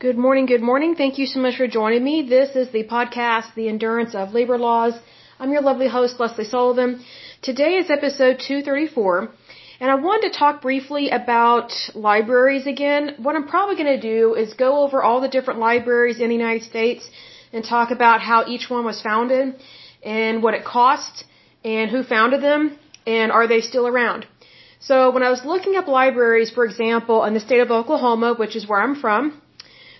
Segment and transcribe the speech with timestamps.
[0.00, 0.94] Good morning, good morning.
[0.94, 2.22] Thank you so much for joining me.
[2.22, 4.94] This is the podcast, The Endurance of Labor Laws.
[5.40, 7.02] I'm your lovely host, Lesley Sullivan.
[7.42, 9.28] Today is episode 234,
[9.80, 13.16] and I wanted to talk briefly about libraries again.
[13.16, 16.36] What I'm probably going to do is go over all the different libraries in the
[16.36, 17.10] United States
[17.52, 19.56] and talk about how each one was founded
[20.04, 21.24] and what it cost
[21.64, 24.28] and who founded them and are they still around.
[24.78, 28.54] So when I was looking up libraries, for example, in the state of Oklahoma, which
[28.54, 29.42] is where I'm from,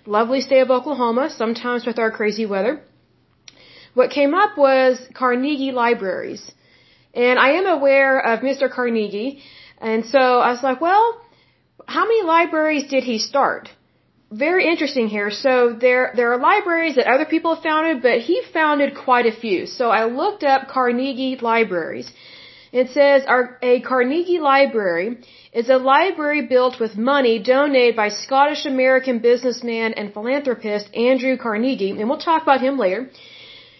[0.08, 2.80] lovely state of Oklahoma, sometimes with our crazy weather,
[3.94, 6.42] what came up was Carnegie libraries.
[7.14, 8.70] And I am aware of Mr.
[8.70, 9.42] Carnegie.
[9.80, 11.20] And so I was like, well,
[11.86, 13.68] how many libraries did he start?
[14.30, 15.30] Very interesting here.
[15.30, 15.52] So
[15.84, 19.66] there, there are libraries that other people have founded, but he founded quite a few.
[19.66, 22.10] So I looked up Carnegie libraries.
[22.70, 25.16] It says our, a Carnegie Library
[25.54, 31.92] is a library built with money donated by Scottish American businessman and philanthropist Andrew Carnegie,
[31.92, 33.08] and we'll talk about him later.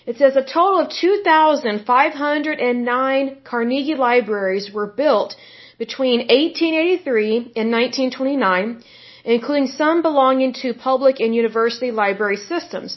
[0.06, 5.36] It says a total of 2,509 Carnegie libraries were built
[5.78, 8.82] between 1883 and 1929,
[9.24, 12.96] including some belonging to public and university library systems.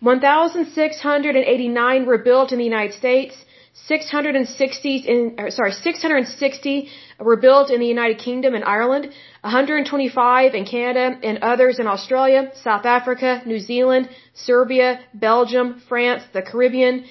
[0.00, 3.36] 1,689 were built in the United States,
[3.84, 6.88] 660 in, sorry, 660
[7.20, 9.04] were built in the United Kingdom and Ireland,
[9.42, 16.42] 125 in Canada, and others in Australia, South Africa, New Zealand, Serbia, Belgium, France, the
[16.42, 17.04] Caribbean,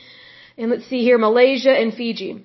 [0.58, 2.44] and let's see here, Malaysia and Fiji.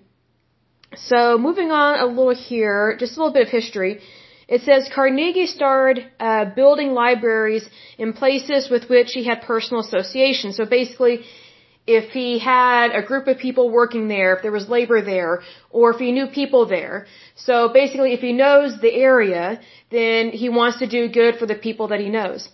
[0.97, 4.01] So moving on a little here, just a little bit of history.
[4.49, 7.69] It says Carnegie started uh, building libraries
[7.99, 10.53] in places with which he had personal association.
[10.53, 11.25] So basically,
[11.87, 15.91] if he had a group of people working there, if there was labor there, or
[15.93, 17.07] if he knew people there.
[17.35, 21.55] So basically, if he knows the area, then he wants to do good for the
[21.55, 22.49] people that he knows.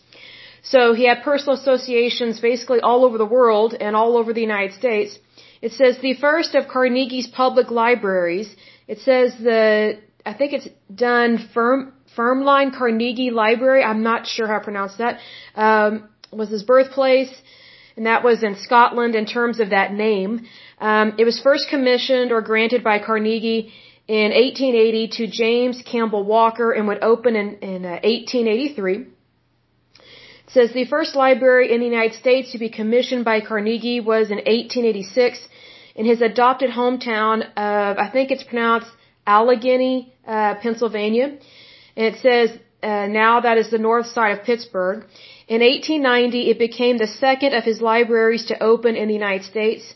[0.62, 4.74] So he had personal associations basically all over the world and all over the United
[4.74, 5.18] States.
[5.62, 8.54] It says the first of Carnegie's public libraries.
[8.88, 13.82] It says the, I think it's done firm, Firmline Carnegie Library.
[13.84, 15.20] I'm not sure how to pronounce that.
[15.54, 17.32] Um, was his birthplace
[17.96, 20.46] and that was in Scotland in terms of that name.
[20.78, 23.72] Um, it was first commissioned or granted by Carnegie
[24.06, 28.94] in 1880 to James Campbell Walker and would open in, in uh, 1883.
[28.96, 29.06] It
[30.48, 34.36] says the first library in the United States to be commissioned by Carnegie was in
[34.36, 35.48] 1886
[35.96, 38.88] in his adopted hometown of, I think it's pronounced
[39.26, 41.38] Allegheny, uh, Pennsylvania.
[41.96, 42.50] And it says,
[42.82, 45.04] uh, now that is the north side of Pittsburgh.
[45.48, 49.94] In 1890, it became the second of his libraries to open in the United States.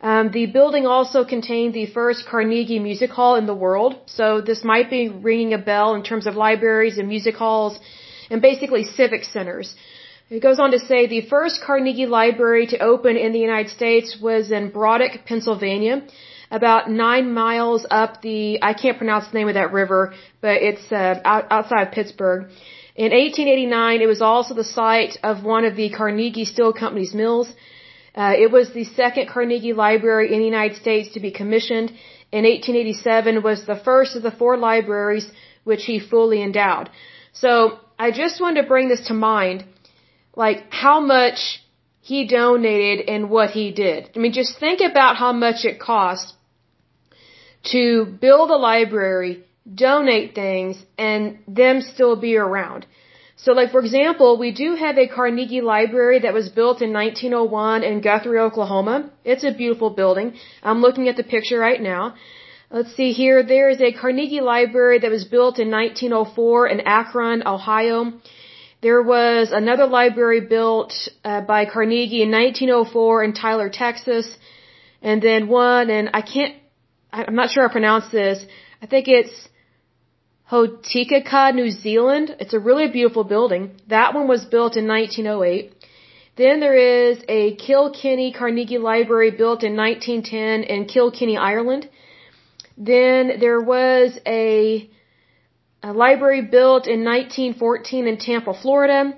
[0.00, 4.64] Um, the building also contained the first Carnegie Music Hall in the world, so this
[4.64, 7.78] might be ringing a bell in terms of libraries and music halls
[8.30, 9.76] and basically civic centers.
[10.28, 14.16] It goes on to say the first Carnegie Library to open in the United States
[14.20, 16.02] was in Braddock, Pennsylvania,
[16.50, 20.90] about nine miles up the, I can't pronounce the name of that river, but it's
[20.90, 22.50] uh, out, outside of Pittsburgh.
[22.96, 27.48] In 1889, it was also the site of one of the Carnegie Steel Company's mills.
[28.14, 31.90] Uh, it was the second Carnegie Library in the United States to be commissioned.
[32.32, 35.30] In 1887 was the first of the four libraries
[35.64, 36.90] which he fully endowed.
[37.32, 39.64] So I just wanted to bring this to mind,
[40.34, 41.62] like how much
[42.00, 44.10] he donated and what he did.
[44.16, 46.34] I mean, just think about how much it cost
[47.72, 49.44] to build a library
[49.74, 52.86] donate things, and them still be around.
[53.36, 57.82] So like for example, we do have a Carnegie Library that was built in 1901
[57.84, 59.10] in Guthrie, Oklahoma.
[59.24, 60.34] It's a beautiful building.
[60.62, 62.14] I'm looking at the picture right now.
[62.70, 63.42] Let's see here.
[63.42, 68.12] There is a Carnegie Library that was built in 1904 in Akron, Ohio.
[68.82, 70.92] There was another library built
[71.24, 74.26] uh, by Carnegie in 1904 in Tyler, Texas.
[75.02, 76.54] And then one, and I can't,
[77.12, 78.44] I'm not sure I pronounced this.
[78.82, 79.48] I think it's
[80.50, 82.34] Hokitika, New Zealand.
[82.40, 83.70] It's a really beautiful building.
[83.88, 85.72] That one was built in 1908.
[86.36, 91.88] Then there is a Kilkenny Carnegie Library built in 1910 in Kilkenny, Ireland.
[92.76, 94.90] Then there was a,
[95.84, 99.12] a library built in 1914 in Tampa, Florida.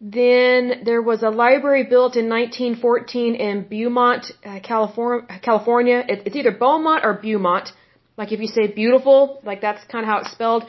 [0.00, 6.04] Then there was a library built in 1914 in Beaumont, uh, California.
[6.08, 7.72] It's either Beaumont or Beaumont.
[8.20, 10.64] Like if you say beautiful, like that's kind of how it's spelled.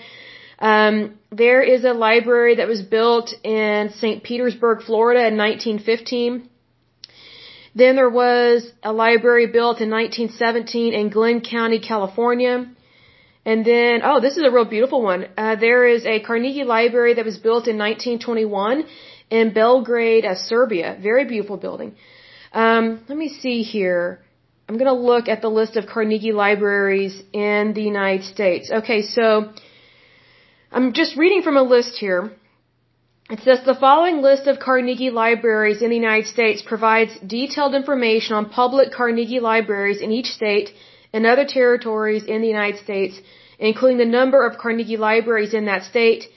[0.58, 4.24] Um, there is a library that was built in St.
[4.24, 6.48] Petersburg, Florida in 1915.
[7.76, 12.56] Then there was a library built in 1917 in Glynn County, California.
[13.44, 15.22] And then, oh, this is a real beautiful one.
[15.38, 18.86] Uh, there is a Carnegie Library that was built in 1921
[19.30, 20.98] in Belgrade, uh, Serbia.
[21.02, 21.96] Very beautiful building.
[22.54, 24.22] Um, let me see here.
[24.72, 28.72] I'm going to look at the list of Carnegie libraries in the United States.
[28.80, 29.52] Okay, so
[30.72, 32.32] I'm just reading from a list here.
[33.30, 38.34] It says the following list of Carnegie libraries in the United States provides detailed information
[38.38, 40.70] on public Carnegie libraries in each state
[41.12, 43.20] and other territories in the United States,
[43.60, 46.30] including the number of Carnegie libraries in that state.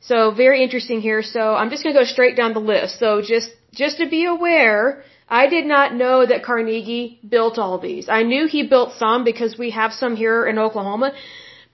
[0.00, 1.22] So very interesting here.
[1.22, 2.98] So I'm just going to go straight down the list.
[2.98, 8.08] So just, just to be aware, I did not know that Carnegie built all these.
[8.08, 11.12] I knew he built some because we have some here in Oklahoma,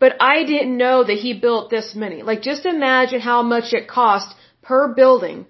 [0.00, 2.22] but I didn't know that he built this many.
[2.22, 5.46] Like just imagine how much it cost per building.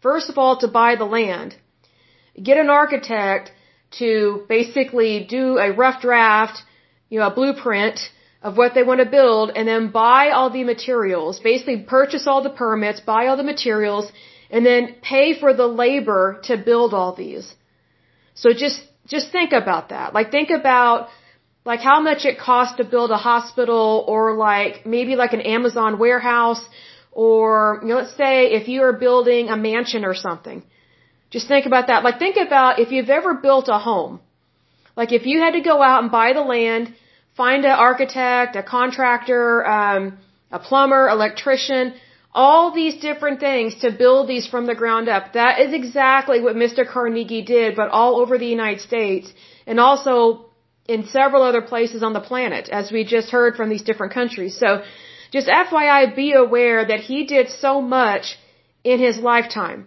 [0.00, 1.54] First of all, to buy the land.
[2.42, 3.52] Get an architect
[3.98, 6.62] to basically do a rough draft,
[7.10, 8.00] you know, a blueprint
[8.42, 12.42] of what they want to build and then buy all the materials, basically purchase all
[12.42, 14.10] the permits, buy all the materials,
[14.52, 17.46] and then pay for the labor to build all these.
[18.34, 20.14] So just, just think about that.
[20.14, 21.08] Like think about
[21.64, 25.98] like how much it costs to build a hospital or like maybe like an Amazon
[25.98, 26.62] warehouse
[27.12, 30.62] or, you know, let's say if you are building a mansion or something.
[31.30, 32.04] Just think about that.
[32.04, 34.20] Like think about if you've ever built a home.
[34.96, 36.94] Like if you had to go out and buy the land,
[37.36, 40.18] find an architect, a contractor, um,
[40.50, 41.94] a plumber, electrician,
[42.34, 45.34] all these different things to build these from the ground up.
[45.34, 46.86] That is exactly what Mr.
[46.86, 49.32] Carnegie did, but all over the United States
[49.66, 50.46] and also
[50.88, 54.56] in several other places on the planet, as we just heard from these different countries.
[54.56, 54.82] So
[55.30, 58.38] just FYI, be aware that he did so much
[58.82, 59.86] in his lifetime.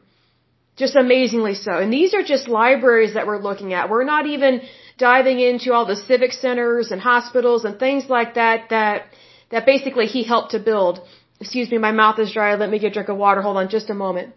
[0.77, 1.73] Just amazingly so.
[1.79, 3.89] And these are just libraries that we're looking at.
[3.89, 4.61] We're not even
[4.97, 9.05] diving into all the civic centers and hospitals and things like that that
[9.51, 10.99] that basically he helped to build.
[11.39, 12.55] Excuse me, my mouth is dry.
[12.55, 13.41] Let me get a drink of water.
[13.41, 14.33] Hold on just a moment.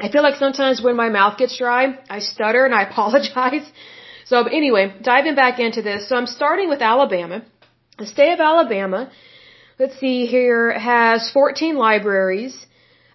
[0.00, 3.70] I feel like sometimes when my mouth gets dry, I stutter and I apologize.
[4.24, 6.08] So anyway, diving back into this.
[6.08, 7.42] So I'm starting with Alabama.
[7.98, 9.10] The state of Alabama,
[9.78, 12.54] let's see here, has 14 libraries.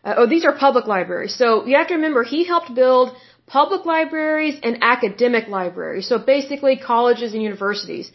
[0.03, 1.35] Uh, oh, these are public libraries.
[1.35, 3.15] So you have to remember, he helped build
[3.47, 6.07] public libraries and academic libraries.
[6.07, 8.11] So basically colleges and universities.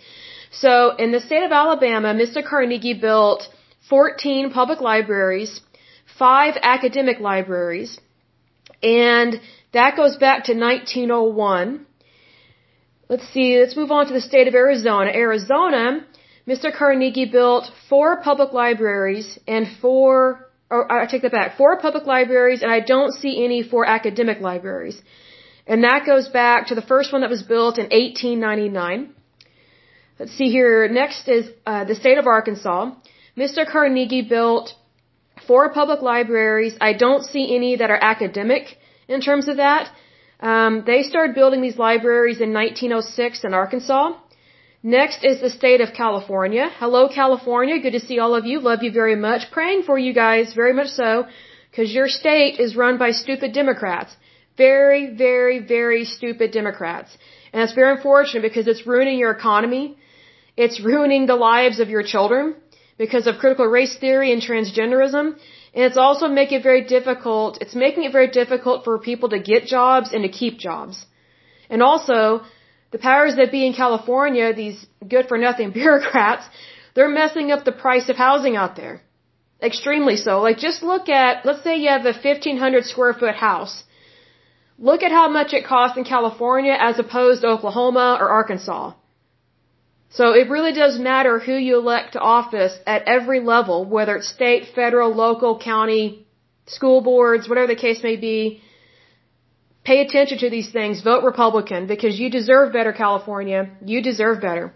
[0.51, 2.45] So in the state of Alabama, Mr.
[2.45, 3.49] Carnegie built
[3.89, 5.61] 14 public libraries,
[6.19, 7.99] five academic libraries,
[8.83, 9.41] and
[9.73, 11.87] that goes back to 1901.
[13.09, 15.11] Let's see, let's move on to the state of Arizona.
[15.11, 16.05] Arizona
[16.51, 16.69] Mr.
[16.77, 22.63] Carnegie built four public libraries and four, or I take that back, four public libraries
[22.63, 25.01] and I don't see any for academic libraries.
[25.67, 29.15] And that goes back to the first one that was built in 1899.
[30.21, 30.87] Let's see here.
[30.87, 32.91] Next is uh, the state of Arkansas.
[33.43, 33.61] Mr.
[33.67, 34.75] Carnegie built
[35.47, 36.75] four public libraries.
[36.79, 38.65] I don't see any that are academic
[39.09, 39.91] in terms of that.
[40.41, 44.13] Um, they started building these libraries in 1906 in Arkansas.
[44.83, 46.69] Next is the state of California.
[46.83, 47.79] Hello, California.
[47.81, 48.61] Good to see all of you.
[48.61, 49.51] Love you very much.
[49.51, 51.27] Praying for you guys, very much so,
[51.71, 54.15] because your state is run by stupid Democrats.
[54.59, 57.17] Very, very, very stupid Democrats.
[57.55, 59.97] And it's very unfortunate because it's ruining your economy.
[60.65, 62.55] It's ruining the lives of your children
[63.03, 65.27] because of critical race theory and transgenderism.
[65.75, 69.39] And it's also making it very difficult, it's making it very difficult for people to
[69.53, 71.07] get jobs and to keep jobs.
[71.71, 72.19] And also,
[72.91, 74.79] the powers that be in California, these
[75.15, 76.45] good for nothing bureaucrats,
[76.95, 79.01] they're messing up the price of housing out there.
[79.71, 80.43] Extremely so.
[80.43, 83.83] Like just look at, let's say you have a 1500 square foot house.
[84.79, 88.93] Look at how much it costs in California as opposed to Oklahoma or Arkansas.
[90.19, 94.29] So it really does matter who you elect to office at every level, whether it's
[94.29, 96.27] state, federal, local, county,
[96.67, 98.61] school boards, whatever the case may be.
[99.85, 101.01] Pay attention to these things.
[101.01, 103.71] Vote Republican because you deserve better, California.
[103.85, 104.75] You deserve better.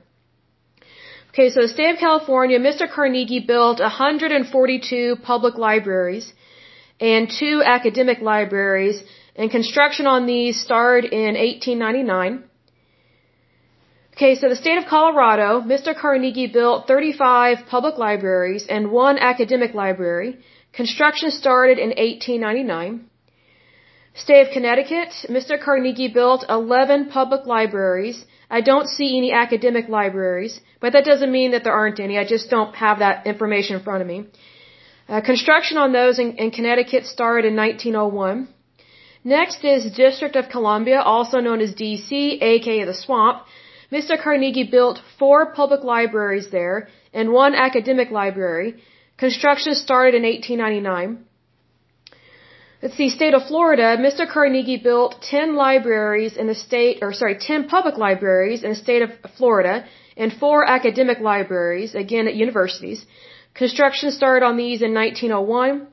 [1.31, 2.89] Okay, so the state of California, Mr.
[2.89, 6.33] Carnegie built 142 public libraries
[7.01, 9.03] and two academic libraries,
[9.35, 12.45] and construction on these started in 1899.
[14.15, 15.93] Okay, so the state of Colorado, Mr.
[16.01, 20.39] Carnegie built 35 public libraries and one academic library.
[20.73, 23.11] Construction started in 1899.
[24.15, 25.61] State of Connecticut, Mr.
[25.61, 28.25] Carnegie built 11 public libraries.
[28.49, 32.17] I don't see any academic libraries, but that doesn't mean that there aren't any.
[32.17, 34.27] I just don't have that information in front of me.
[35.09, 38.47] Uh, construction on those in, in Connecticut started in 1901.
[39.25, 43.43] Next is District of Columbia, also known as DC, aka the Swamp.
[43.97, 44.15] Mr.
[44.25, 48.71] Carnegie built four public libraries there and one academic library.
[49.17, 51.25] Construction started in 1899.
[52.83, 54.25] Let's state of Florida, Mr.
[54.31, 59.03] Carnegie built 10 libraries in the state, or sorry, 10 public libraries in the state
[59.03, 59.87] of Florida
[60.17, 63.07] and four academic libraries, again at universities.
[63.55, 65.87] Construction started on these in 1901.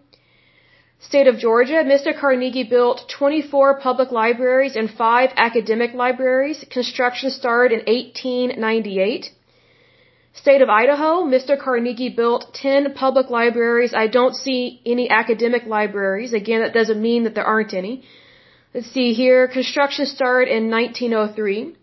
[1.09, 2.11] State of Georgia, Mr.
[2.17, 6.63] Carnegie built 24 public libraries and 5 academic libraries.
[6.69, 9.31] Construction started in 1898.
[10.33, 11.59] State of Idaho, Mr.
[11.59, 13.95] Carnegie built 10 public libraries.
[13.95, 16.33] I don't see any academic libraries.
[16.33, 18.03] Again, that doesn't mean that there aren't any.
[18.73, 19.47] Let's see here.
[19.47, 21.75] Construction started in 1903.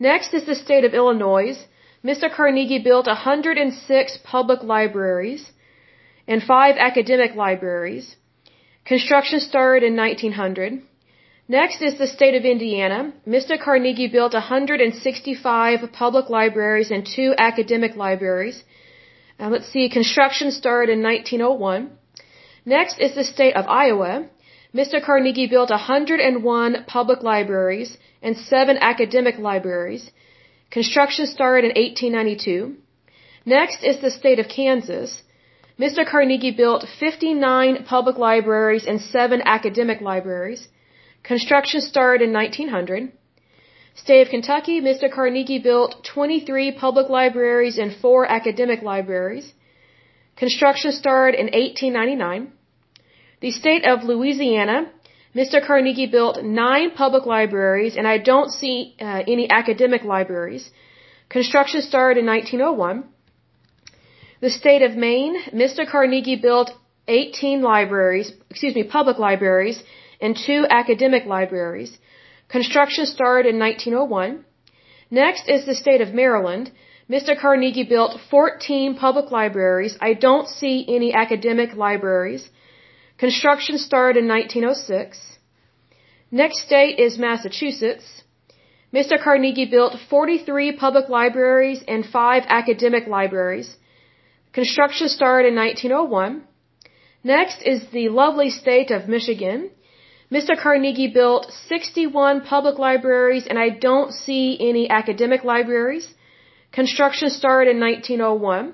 [0.00, 1.56] Next is the state of Illinois.
[2.04, 2.30] Mr.
[2.30, 5.52] Carnegie built 106 public libraries
[6.26, 8.16] and 5 academic libraries.
[8.86, 10.80] Construction started in 1900.
[11.48, 13.12] Next is the state of Indiana.
[13.26, 13.60] Mr.
[13.60, 18.62] Carnegie built 165 public libraries and two academic libraries.
[19.40, 21.90] Uh, let's see, construction started in 1901.
[22.64, 24.26] Next is the state of Iowa.
[24.74, 25.02] Mr.
[25.02, 30.10] Carnegie built 101 public libraries and seven academic libraries.
[30.70, 32.76] Construction started in 1892.
[33.44, 35.22] Next is the state of Kansas.
[35.78, 36.06] Mr.
[36.10, 40.68] Carnegie built 59 public libraries and 7 academic libraries.
[41.22, 43.12] Construction started in 1900.
[43.94, 45.10] State of Kentucky, Mr.
[45.10, 49.52] Carnegie built 23 public libraries and 4 academic libraries.
[50.36, 52.52] Construction started in 1899.
[53.40, 54.90] The state of Louisiana,
[55.34, 55.66] Mr.
[55.66, 60.70] Carnegie built 9 public libraries and I don't see uh, any academic libraries.
[61.28, 63.04] Construction started in 1901.
[64.46, 65.84] The state of Maine, Mr.
[65.92, 66.70] Carnegie built
[67.08, 69.78] 18 libraries, excuse me, public libraries
[70.20, 71.98] and two academic libraries.
[72.48, 74.44] Construction started in 1901.
[75.10, 76.70] Next is the state of Maryland.
[77.10, 77.32] Mr.
[77.36, 79.98] Carnegie built 14 public libraries.
[80.00, 82.48] I don't see any academic libraries.
[83.18, 85.38] Construction started in 1906.
[86.30, 88.06] Next state is Massachusetts.
[88.94, 89.20] Mr.
[89.20, 93.76] Carnegie built 43 public libraries and 5 academic libraries.
[94.56, 96.42] Construction started in 1901.
[97.22, 99.70] Next is the lovely state of Michigan.
[100.36, 100.52] Mr.
[100.58, 106.06] Carnegie built 61 public libraries and I don't see any academic libraries.
[106.72, 108.72] Construction started in 1901.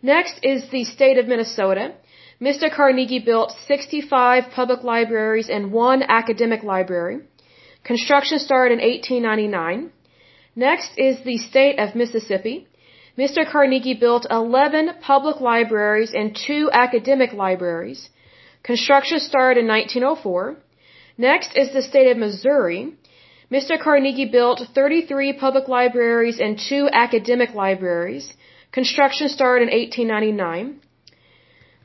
[0.00, 1.92] Next is the state of Minnesota.
[2.40, 2.74] Mr.
[2.74, 7.18] Carnegie built 65 public libraries and one academic library.
[7.84, 9.92] Construction started in 1899.
[10.56, 12.66] Next is the state of Mississippi.
[13.18, 13.46] Mr.
[13.46, 18.08] Carnegie built 11 public libraries and two academic libraries.
[18.62, 20.56] Construction started in 1904.
[21.18, 22.94] Next is the state of Missouri.
[23.50, 23.78] Mr.
[23.78, 28.32] Carnegie built 33 public libraries and two academic libraries.
[28.72, 30.80] Construction started in 1899.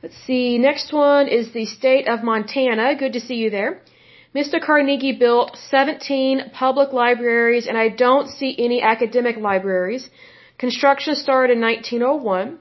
[0.02, 2.94] Let's see, next one is the state of Montana.
[2.94, 3.82] Good to see you there.
[4.34, 4.62] Mr.
[4.64, 10.08] Carnegie built 17 public libraries and I don't see any academic libraries.
[10.58, 12.58] Construction started in 1901.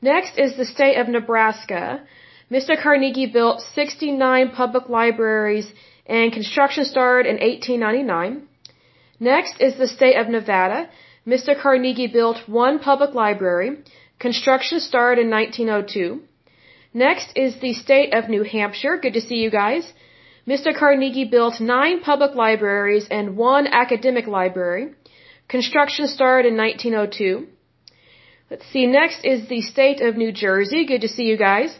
[0.00, 2.02] Next is the state of Nebraska.
[2.50, 2.80] Mr.
[2.80, 5.68] Carnegie built 69 public libraries
[6.06, 8.48] and construction started in 1899.
[9.18, 10.88] Next is the state of Nevada.
[11.26, 11.60] Mr.
[11.60, 13.70] Carnegie built one public library.
[14.18, 16.22] Construction started in 1902.
[16.94, 18.96] Next is the state of New Hampshire.
[18.96, 19.92] Good to see you guys.
[20.46, 20.74] Mr.
[20.74, 24.94] Carnegie built nine public libraries and one academic library.
[25.48, 27.46] Construction started in 1902.
[28.50, 30.86] Let's see, next is the state of New Jersey.
[30.86, 31.76] Good to see you guys.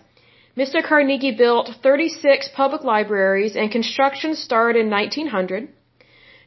[0.56, 0.82] Mr.
[0.82, 5.68] Carnegie built 36 public libraries and construction started in 1900.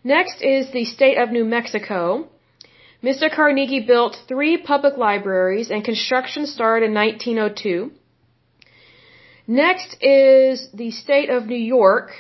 [0.03, 2.27] Next is the state of New Mexico.
[3.03, 3.33] Mr.
[3.33, 7.91] Carnegie built three public libraries and construction started in 1902.
[9.47, 12.11] Next is the state of New York.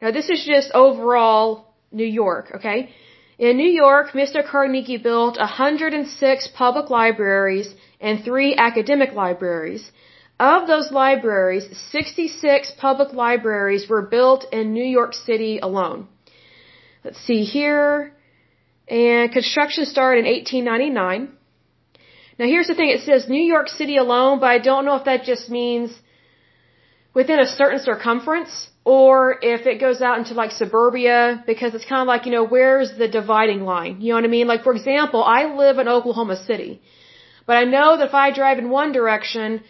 [0.00, 2.90] Now this is just overall New York, okay?
[3.40, 4.40] In New York, Mr.
[4.46, 9.90] Carnegie built 106 public libraries and three academic libraries.
[10.38, 16.06] Of those libraries, 66 public libraries were built in New York City alone.
[17.02, 18.12] Let's see here.
[18.88, 21.32] And construction started in 1899.
[22.38, 25.06] Now here's the thing, it says New York City alone, but I don't know if
[25.06, 25.98] that just means
[27.14, 32.00] within a certain circumference or if it goes out into like suburbia because it's kind
[32.00, 34.00] of like, you know, where's the dividing line?
[34.00, 34.46] You know what I mean?
[34.46, 36.80] Like, for example, I live in Oklahoma City,
[37.46, 39.62] but I know that if I drive in one direction,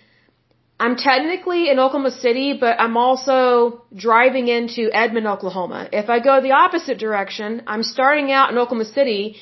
[0.78, 5.88] I'm technically in Oklahoma City, but I'm also driving into Edmond, Oklahoma.
[5.92, 9.36] If I go the opposite direction, I'm starting out in Oklahoma City,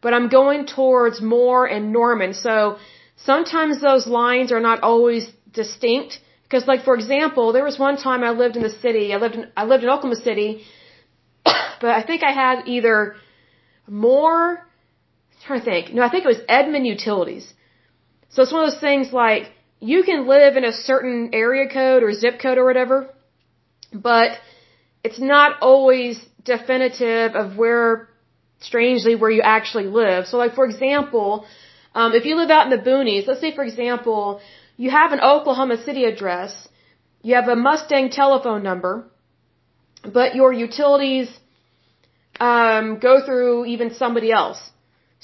[0.00, 2.34] but I'm going towards Moore and Norman.
[2.34, 2.78] So
[3.16, 6.18] sometimes those lines are not always distinct.
[6.50, 9.14] Because like for example, there was one time I lived in the city.
[9.14, 10.62] I lived in I lived in Oklahoma City,
[11.44, 13.14] but I think I had either
[13.88, 14.58] Moore.
[14.58, 15.94] I'm trying to think.
[15.94, 17.46] No, I think it was Edmond Utilities.
[18.30, 22.02] So it's one of those things like you can live in a certain area code
[22.02, 23.08] or zip code or whatever,
[23.92, 24.32] but
[25.04, 28.08] it's not always definitive of where,
[28.60, 30.26] strangely, where you actually live.
[30.26, 31.46] So like, for example,
[31.94, 34.40] um, if you live out in the boonies, let's say, for example,
[34.82, 36.52] you have an Oklahoma City address,
[37.26, 38.92] you have a Mustang telephone number,
[40.18, 41.28] but your utilities
[42.50, 44.60] um, go through even somebody else.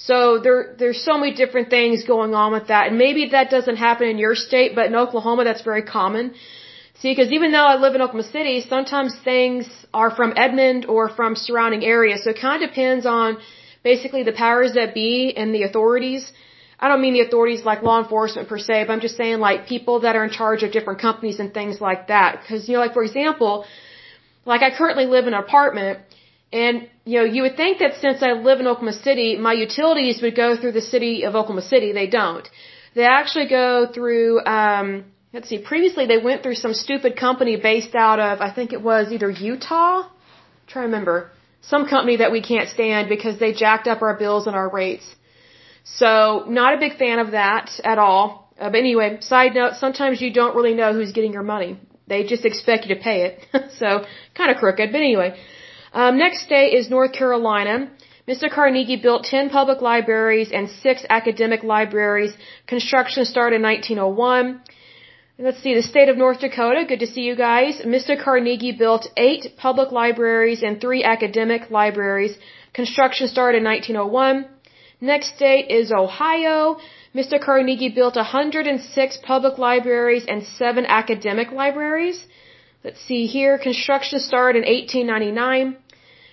[0.08, 2.88] So there, there's so many different things going on with that.
[2.88, 6.34] And maybe that doesn't happen in your state, but in Oklahoma, that's very common.
[7.00, 11.08] See, because even though I live in Oklahoma City, sometimes things are from Edmond or
[11.18, 12.25] from surrounding areas.
[12.25, 13.38] So it kind of depends on
[13.82, 16.30] basically the powers that be and the authorities.
[16.78, 19.66] I don't mean the authorities like law enforcement per se, but I'm just saying like
[19.66, 22.40] people that are in charge of different companies and things like that.
[22.40, 23.64] Because, you know, like for example,
[24.45, 26.00] like I currently live in an apartment
[26.52, 30.23] and, you know, you would think that since I live in Oklahoma City, my utilities
[30.23, 31.92] would go through the city of Oklahoma City.
[31.92, 32.49] They don't.
[32.95, 37.95] They actually go through, um, let's see, previously they went through some stupid company based
[37.95, 40.09] out of, I think it was either Utah?
[40.66, 41.30] Trying to remember.
[41.62, 45.06] Some company that we can't stand because they jacked up our bills and our rates.
[45.95, 48.50] So, not a big fan of that at all.
[48.59, 51.78] Uh, but anyway, side note, sometimes you don't really know who's getting your money.
[52.09, 53.73] They just expect you to pay it.
[53.78, 54.90] so, kind of crooked.
[54.90, 55.38] But anyway,
[55.93, 57.90] um, next state is North Carolina.
[58.26, 58.50] Mr.
[58.50, 62.37] Carnegie built 10 public libraries and 6 academic libraries.
[62.66, 64.62] Construction started in 1901.
[65.38, 67.81] Let's see, the state of North Dakota, good to see you guys.
[67.85, 68.21] Mr.
[68.21, 72.37] Carnegie built 8 public libraries and 3 academic libraries.
[72.73, 74.47] Construction started in 1901.
[75.00, 76.79] Next state is Ohio.
[77.15, 77.38] Mr.
[77.38, 82.26] Carnegie built 106 public libraries and 7 academic libraries.
[82.83, 85.76] Let's see here, construction started in 1899.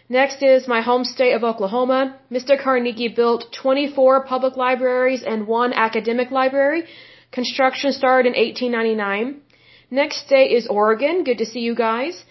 [0.08, 2.16] Next is my home state of Oklahoma.
[2.32, 2.62] Mr.
[2.62, 6.84] Carnegie built 24 public libraries and one academic library.
[7.32, 9.42] Construction started in 1899.
[9.90, 11.24] Next state is Oregon.
[11.24, 12.24] Good to see you guys.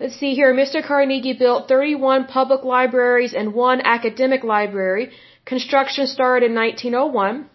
[0.00, 0.54] Let's see here.
[0.54, 0.80] Mr.
[0.86, 5.10] Carnegie built 31 public libraries and one academic library.
[5.44, 7.50] Construction started in 1901.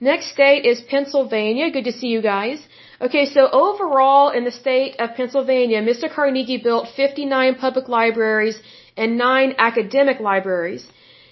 [0.00, 1.70] Next state is Pennsylvania.
[1.70, 2.66] Good to see you guys.
[3.00, 6.10] Okay, so overall in the state of Pennsylvania, Mr.
[6.14, 8.58] Carnegie built 59 public libraries
[8.96, 10.86] and 9 academic libraries.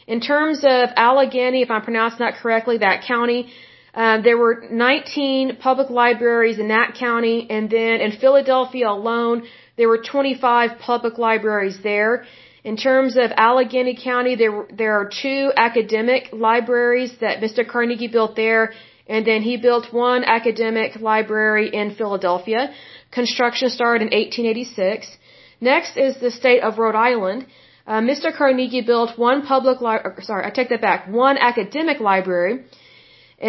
[0.07, 3.51] In terms of Allegheny, if I'm pronouncing that correctly, that county,
[3.94, 9.44] uh, there were 19 public libraries in that county, and then in Philadelphia alone,
[9.77, 12.25] there were 25 public libraries there.
[12.65, 17.67] In terms of Allegheny County, there, there are two academic libraries that Mr.
[17.67, 18.73] Carnegie built there,
[19.09, 22.73] and then he built one academic library in Philadelphia.
[23.11, 25.17] Construction started in 1886.
[25.61, 27.47] Next is the state of Rhode Island.
[27.87, 28.33] Uh, Mr.
[28.33, 32.65] Carnegie built one public li- sorry, I take that back, one academic library.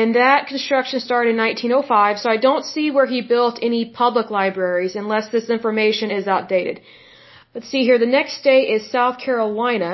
[0.01, 4.31] And that construction started in 1905, so I don't see where he built any public
[4.31, 6.81] libraries unless this information is outdated.
[7.53, 9.91] Let's see here, the next state is South Carolina.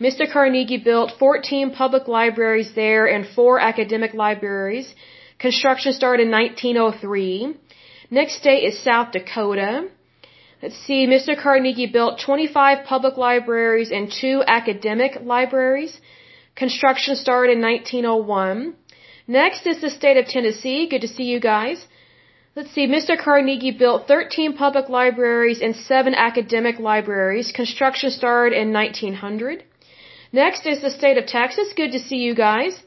[0.00, 0.24] Mr.
[0.34, 4.88] Carnegie built 14 public libraries there and four academic libraries.
[5.38, 7.54] Construction started in 1903.
[8.10, 9.88] Next state is South Dakota.
[10.62, 11.38] Let's see, Mr.
[11.38, 16.00] Carnegie built 25 public libraries and two academic libraries.
[16.56, 18.74] Construction started in 1901.
[19.26, 20.86] Next is the state of Tennessee.
[20.88, 21.86] Good to see you guys.
[22.56, 23.18] Let's see, Mr.
[23.18, 27.50] Carnegie built 13 public libraries and 7 academic libraries.
[27.50, 29.64] Construction started in 1900.
[30.32, 31.72] Next is the state of Texas.
[31.74, 32.80] Good to see you guys.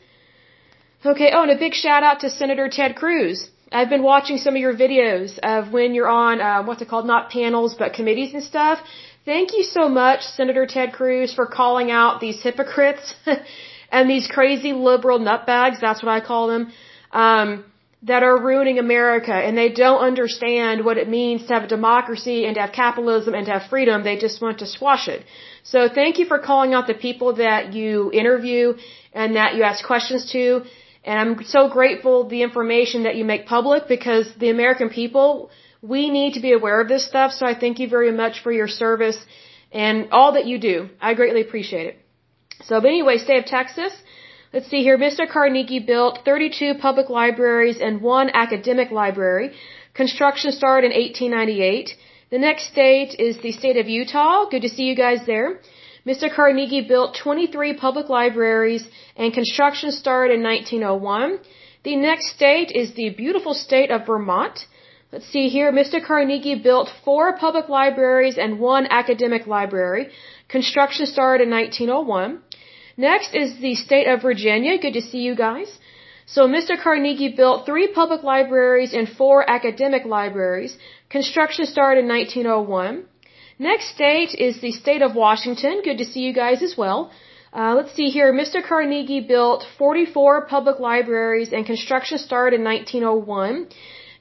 [1.05, 3.49] Okay, oh, and a big shout out to Senator Ted Cruz.
[3.71, 7.05] I've been watching some of your videos of when you're on, uh, what's it called,
[7.05, 8.79] not panels, but committees and stuff.
[9.25, 13.13] Thank you so much, Senator Ted Cruz, for calling out these hypocrites
[13.91, 16.71] and these crazy liberal nutbags, that's what I call them,
[17.11, 17.65] um,
[18.03, 22.45] that are ruining America and they don't understand what it means to have a democracy
[22.45, 24.03] and to have capitalism and to have freedom.
[24.03, 25.25] They just want to squash it.
[25.63, 28.75] So thank you for calling out the people that you interview
[29.13, 30.63] and that you ask questions to.
[31.03, 35.49] And I'm so grateful the information that you make public because the American people,
[35.81, 37.31] we need to be aware of this stuff.
[37.31, 39.19] So I thank you very much for your service
[39.71, 40.89] and all that you do.
[41.01, 42.06] I greatly appreciate it.
[42.63, 43.93] So, but anyway, state of Texas.
[44.53, 44.97] Let's see here.
[44.97, 45.29] Mr.
[45.29, 49.53] Carnegie built 32 public libraries and one academic library.
[49.93, 51.95] Construction started in 1898.
[52.29, 54.45] The next state is the state of Utah.
[54.49, 55.59] Good to see you guys there.
[56.05, 56.33] Mr.
[56.33, 61.39] Carnegie built 23 public libraries and construction started in 1901.
[61.83, 64.65] The next state is the beautiful state of Vermont.
[65.11, 65.71] Let's see here.
[65.71, 66.03] Mr.
[66.03, 70.09] Carnegie built four public libraries and one academic library.
[70.49, 72.41] Construction started in 1901.
[72.97, 74.77] Next is the state of Virginia.
[74.79, 75.77] Good to see you guys.
[76.25, 76.73] So Mr.
[76.81, 80.77] Carnegie built three public libraries and four academic libraries.
[81.09, 83.05] Construction started in 1901.
[83.59, 85.81] Next state is the state of Washington.
[85.83, 87.11] Good to see you guys as well.
[87.53, 88.33] Uh, let's see here.
[88.33, 88.61] Mr.
[88.67, 93.67] Carnegie built 44 public libraries and construction started in 1901.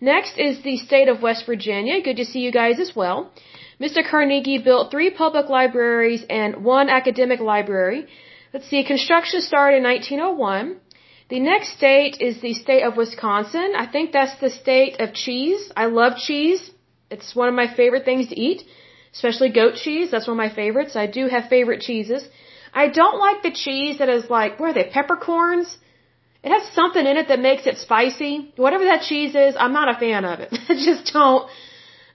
[0.01, 2.01] Next is the state of West Virginia.
[2.03, 3.33] Good to see you guys as well.
[3.81, 4.09] Mr.
[4.09, 8.07] Carnegie built three public libraries and one academic library.
[8.53, 10.77] Let's see, construction started in 1901.
[11.29, 13.73] The next state is the state of Wisconsin.
[13.77, 15.73] I think that's the state of cheese.
[15.77, 16.71] I love cheese.
[17.11, 18.63] It's one of my favorite things to eat,
[19.13, 20.11] especially goat cheese.
[20.11, 20.95] That's one of my favorites.
[20.95, 22.29] I do have favorite cheeses.
[22.73, 25.77] I don't like the cheese that is like, what are they, peppercorns?
[26.45, 28.53] It has something in it that makes it spicy.
[28.57, 30.51] Whatever that cheese is, I'm not a fan of it.
[30.69, 31.49] I just don't.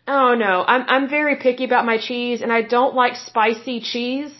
[0.07, 4.33] Oh no, I'm I'm very picky about my cheese, and I don't like spicy cheese.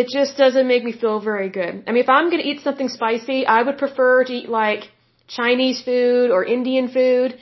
[0.00, 1.74] It just doesn't make me feel very good.
[1.86, 4.82] I mean, if I'm gonna eat something spicy, I would prefer to eat like
[5.26, 7.38] Chinese food or Indian food,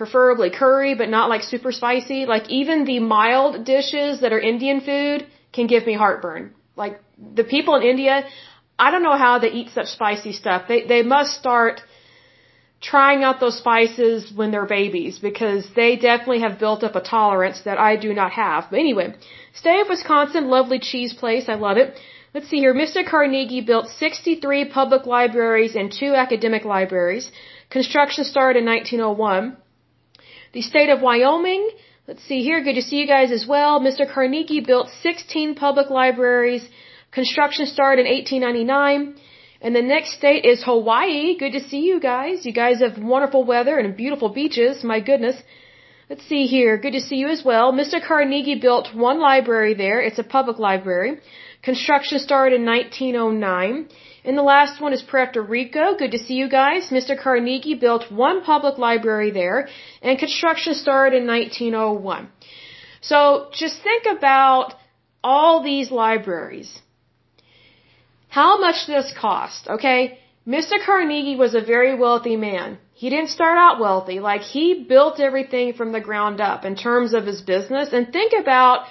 [0.00, 2.20] preferably curry, but not like super spicy.
[2.34, 6.54] Like even the mild dishes that are Indian food can give me heartburn.
[6.76, 7.00] Like
[7.40, 8.16] the people in India,
[8.78, 10.68] I don't know how they eat such spicy stuff.
[10.68, 11.82] They they must start
[12.80, 17.62] trying out those spices when they're babies because they definitely have built up a tolerance
[17.64, 18.66] that I do not have.
[18.70, 19.14] But anyway,
[19.54, 21.48] State of Wisconsin, lovely cheese place.
[21.48, 21.94] I love it.
[22.34, 22.74] Let's see here.
[22.74, 23.04] Mr.
[23.04, 27.32] Carnegie built 63 public libraries and two academic libraries.
[27.70, 29.56] Construction started in 1901.
[30.52, 31.70] The state of Wyoming,
[32.06, 32.62] let's see here.
[32.62, 33.80] Good to see you guys as well.
[33.80, 34.10] Mr.
[34.10, 36.68] Carnegie built 16 public libraries
[37.10, 39.16] Construction started in 1899.
[39.60, 41.36] And the next state is Hawaii.
[41.36, 42.46] Good to see you guys.
[42.46, 44.84] You guys have wonderful weather and beautiful beaches.
[44.84, 45.36] My goodness.
[46.08, 46.78] Let's see here.
[46.78, 47.72] Good to see you as well.
[47.72, 48.02] Mr.
[48.02, 50.00] Carnegie built one library there.
[50.00, 51.18] It's a public library.
[51.62, 53.88] Construction started in 1909.
[54.24, 55.96] And the last one is Puerto Rico.
[55.96, 56.88] Good to see you guys.
[56.90, 57.18] Mr.
[57.18, 59.68] Carnegie built one public library there.
[60.00, 62.28] And construction started in 1901.
[63.00, 64.74] So just think about
[65.22, 66.80] all these libraries
[68.28, 70.18] how much this cost, okay?
[70.46, 70.74] Mr.
[70.84, 72.78] Carnegie was a very wealthy man.
[72.94, 74.18] He didn't start out wealthy.
[74.20, 77.90] Like, he built everything from the ground up in terms of his business.
[77.92, 78.86] And think about,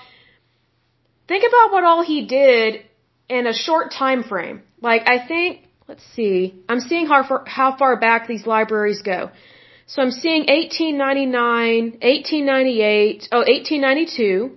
[1.27, 2.81] think about what all he did
[3.29, 4.61] in a short time frame.
[4.81, 9.31] Like, I think, let's see, I'm seeing how far, how far back these libraries go.
[9.87, 14.51] So I'm seeing 1899, 1898, oh, 1892,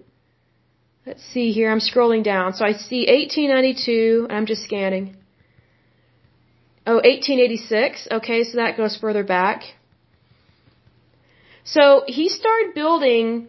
[1.06, 1.70] Let's see here.
[1.70, 2.52] I'm scrolling down.
[2.52, 5.16] So I see 1892, and I'm just scanning.
[6.86, 8.08] Oh, 1886.
[8.10, 9.62] Okay, so that goes further back.
[11.64, 13.48] So he started building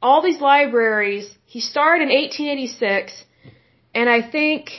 [0.00, 1.26] all these libraries.
[1.44, 3.24] He started in 1886,
[3.94, 4.70] and I think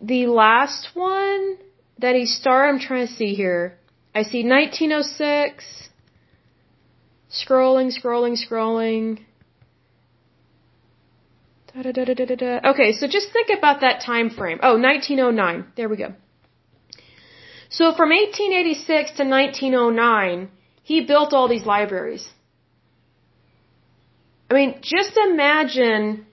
[0.00, 1.58] the last one
[1.98, 3.78] that he started, I'm trying to see here.
[4.14, 5.88] I see 1906.
[7.30, 9.20] Scrolling, scrolling, scrolling.
[12.72, 14.58] Okay, so just think about that time frame.
[14.62, 15.72] Oh, 1909.
[15.76, 16.14] There we go.
[17.68, 20.50] So from 1886 to 1909,
[20.82, 22.26] he built all these libraries.
[24.50, 26.26] I mean, just imagine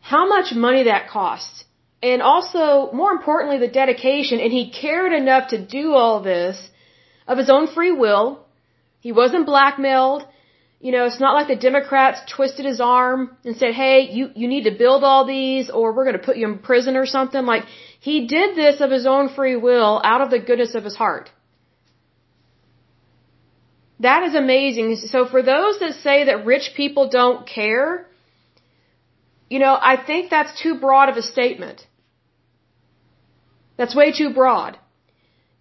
[0.00, 1.64] how much money that cost.
[2.02, 4.38] And also, more importantly, the dedication.
[4.38, 6.70] And he cared enough to do all this
[7.26, 8.44] of his own free will.
[9.00, 10.26] He wasn't blackmailed.
[10.80, 14.48] You know, it's not like the Democrats twisted his arm and said, hey, you, you
[14.48, 17.46] need to build all these or we're going to put you in prison or something.
[17.46, 17.64] Like,
[18.00, 21.30] he did this of his own free will out of the goodness of his heart.
[24.00, 24.96] That is amazing.
[24.96, 28.06] So for those that say that rich people don't care,
[29.48, 31.86] you know, I think that's too broad of a statement.
[33.76, 34.78] That's way too broad.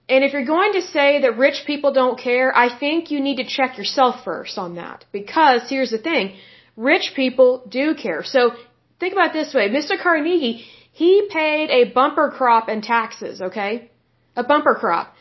[0.09, 3.37] And if you're going to say that rich people don't care, I think you need
[3.37, 5.05] to check yourself first on that.
[5.11, 6.35] Because here's the thing,
[6.75, 8.23] rich people do care.
[8.23, 8.51] So
[8.99, 10.01] think about this way, Mr.
[10.01, 13.89] Carnegie, he paid a bumper crop in taxes, okay?
[14.35, 15.15] A bumper crop.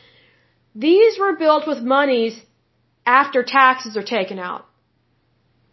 [0.74, 2.40] These were built with monies
[3.06, 4.66] after taxes are taken out.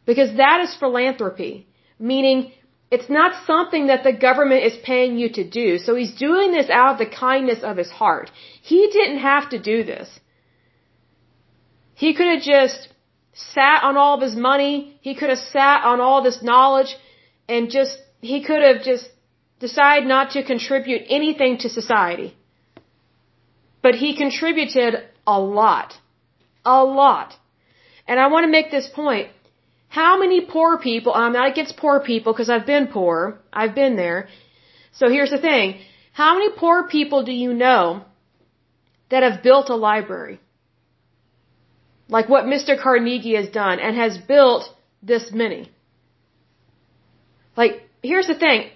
[0.06, 1.67] Because that is philanthropy.
[2.00, 2.52] Meaning,
[2.91, 5.78] it's not something that the government is paying you to do.
[5.78, 8.32] So he's doing this out of the kindness of his heart.
[8.62, 10.19] He didn't have to do this.
[11.93, 12.89] He could have just
[13.34, 14.97] sat on all of his money.
[15.02, 16.95] He could have sat on all this knowledge
[17.47, 19.08] and just he could have just
[19.60, 22.36] decided not to contribute anything to society.
[23.82, 24.95] But he contributed
[25.28, 25.93] a lot.
[26.65, 27.36] A lot.
[28.08, 29.30] And I want to make this point.
[29.89, 33.39] How many poor people, I'm not against poor people because I've been poor.
[33.52, 34.28] I've been there.
[34.93, 35.80] So here's the thing.
[36.13, 38.04] How many poor people do you know
[39.10, 40.39] that have built a library?
[42.08, 42.80] Like what Mr.
[42.82, 44.63] Carnegie has done and has built
[45.02, 45.71] this many.
[47.58, 48.69] Like, here's the thing.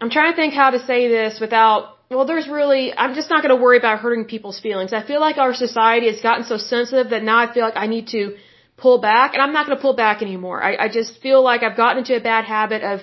[0.00, 3.42] I'm trying to think how to say this without well, there's really, I'm just not
[3.42, 4.92] going to worry about hurting people's feelings.
[4.92, 7.88] I feel like our society has gotten so sensitive that now I feel like I
[7.88, 8.36] need to
[8.76, 10.62] pull back, and I'm not going to pull back anymore.
[10.62, 13.00] I, I just feel like I've gotten into a bad habit of,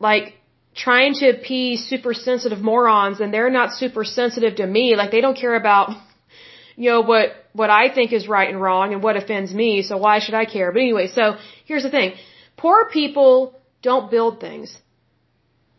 [0.00, 0.34] like,
[0.74, 4.96] trying to appease super sensitive morons, and they're not super sensitive to me.
[4.96, 5.90] Like, they don't care about,
[6.76, 9.96] you know, what, what I think is right and wrong and what offends me, so
[9.96, 10.72] why should I care?
[10.72, 12.14] But anyway, so here's the thing.
[12.56, 14.76] Poor people don't build things.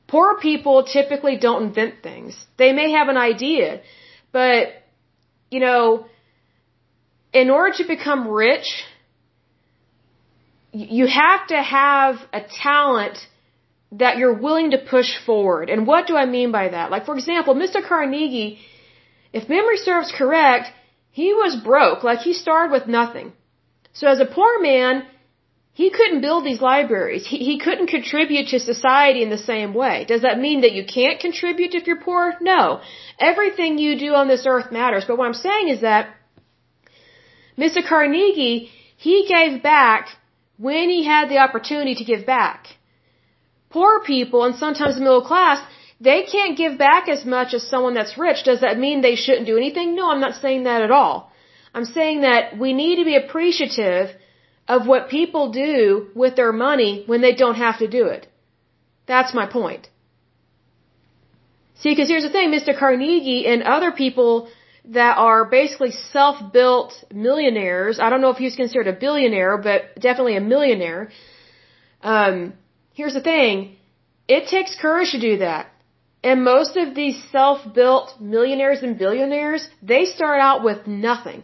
[0.07, 2.45] Poor people typically don't invent things.
[2.57, 3.81] They may have an idea,
[4.31, 4.67] but,
[5.49, 6.05] you know,
[7.41, 8.67] in order to become rich,
[10.71, 13.17] you have to have a talent
[14.03, 15.69] that you're willing to push forward.
[15.69, 16.91] And what do I mean by that?
[16.91, 17.79] Like, for example, Mr.
[17.89, 18.59] Carnegie,
[19.33, 20.71] if memory serves correct,
[21.11, 22.03] he was broke.
[22.09, 23.33] Like, he started with nothing.
[23.93, 25.05] So as a poor man,
[25.73, 27.25] he couldn't build these libraries.
[27.27, 30.05] He, he couldn't contribute to society in the same way.
[30.05, 32.33] Does that mean that you can't contribute if you're poor?
[32.39, 32.81] No.
[33.19, 35.03] Everything you do on this earth matters.
[35.07, 36.15] But what I'm saying is that
[37.57, 37.87] Mr.
[37.87, 40.09] Carnegie, he gave back
[40.57, 42.77] when he had the opportunity to give back.
[43.69, 45.61] Poor people and sometimes the middle class,
[45.99, 48.43] they can't give back as much as someone that's rich.
[48.43, 49.95] Does that mean they shouldn't do anything?
[49.95, 51.31] No, I'm not saying that at all.
[51.73, 54.09] I'm saying that we need to be appreciative
[54.67, 58.27] of what people do with their money when they don't have to do it.
[59.05, 59.89] That's my point.
[61.75, 62.77] See, because here's the thing, Mr.
[62.77, 64.49] Carnegie and other people
[64.89, 70.37] that are basically self-built millionaires, I don't know if he's considered a billionaire, but definitely
[70.37, 71.09] a millionaire.
[72.01, 72.53] Um,
[72.93, 73.77] here's the thing,
[74.27, 75.71] it takes courage to do that.
[76.23, 81.43] And most of these self-built millionaires and billionaires, they start out with nothing.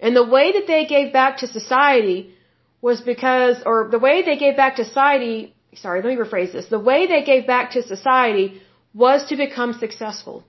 [0.00, 2.34] And the way that they gave back to society
[2.80, 6.66] was because, or the way they gave back to society, sorry, let me rephrase this.
[6.66, 8.62] The way they gave back to society
[8.94, 10.44] was to become successful.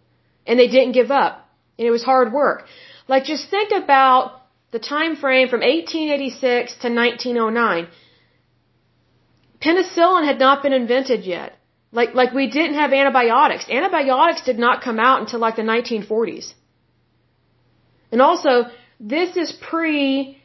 [0.45, 1.46] And they didn't give up.
[1.77, 2.65] And it was hard work.
[3.07, 7.87] Like just think about the time frame from 1886 to 1909.
[9.61, 11.53] Penicillin had not been invented yet.
[11.91, 13.65] Like, like we didn't have antibiotics.
[13.69, 16.53] Antibiotics did not come out until like the 1940s.
[18.11, 18.65] And also,
[18.99, 20.37] this is pre,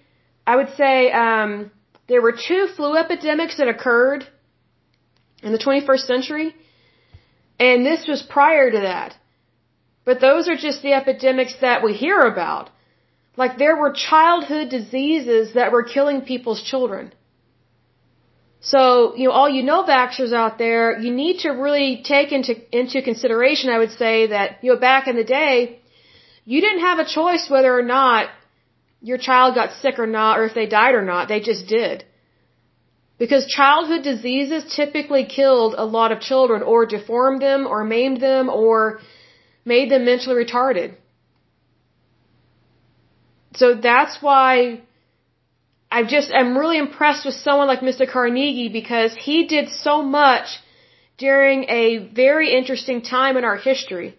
[0.46, 1.70] I would say, um,
[2.08, 4.26] there were two flu epidemics that occurred
[5.42, 6.54] in the 21st century,
[7.58, 9.16] and this was prior to that.
[10.04, 12.70] But those are just the epidemics that we hear about.
[13.36, 17.12] Like there were childhood diseases that were killing people's children.
[18.60, 22.54] So, you know, all you know vaxxers out there, you need to really take into,
[22.80, 25.80] into consideration, I would say that, you know, back in the day,
[26.44, 28.28] you didn't have a choice whether or not
[29.00, 31.28] your child got sick or not, or if they died or not.
[31.28, 32.04] They just did.
[33.18, 38.48] Because childhood diseases typically killed a lot of children, or deformed them, or maimed them,
[38.48, 39.00] or
[39.64, 40.94] made them mentally retarded.
[43.54, 44.80] So that's why
[45.90, 48.10] I just am really impressed with someone like Mr.
[48.10, 50.58] Carnegie because he did so much
[51.18, 54.16] during a very interesting time in our history.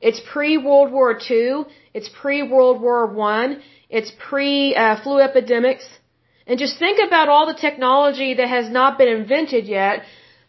[0.00, 1.64] It's pre World War II.
[1.94, 3.62] It's pre World War One.
[3.88, 5.86] It's pre uh, flu epidemics.
[6.46, 10.04] And just think about all the technology that has not been invented yet,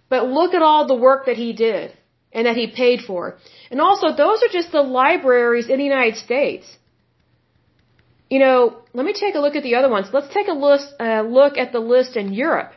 [0.09, 1.93] but look at all the work that he did
[2.33, 3.37] and that he paid for.
[3.71, 6.65] And also, those are just the libraries in the United States.
[8.29, 10.07] You know, let me take a look at the other ones.
[10.11, 12.73] Let's take a list, uh, look at the list in Europe.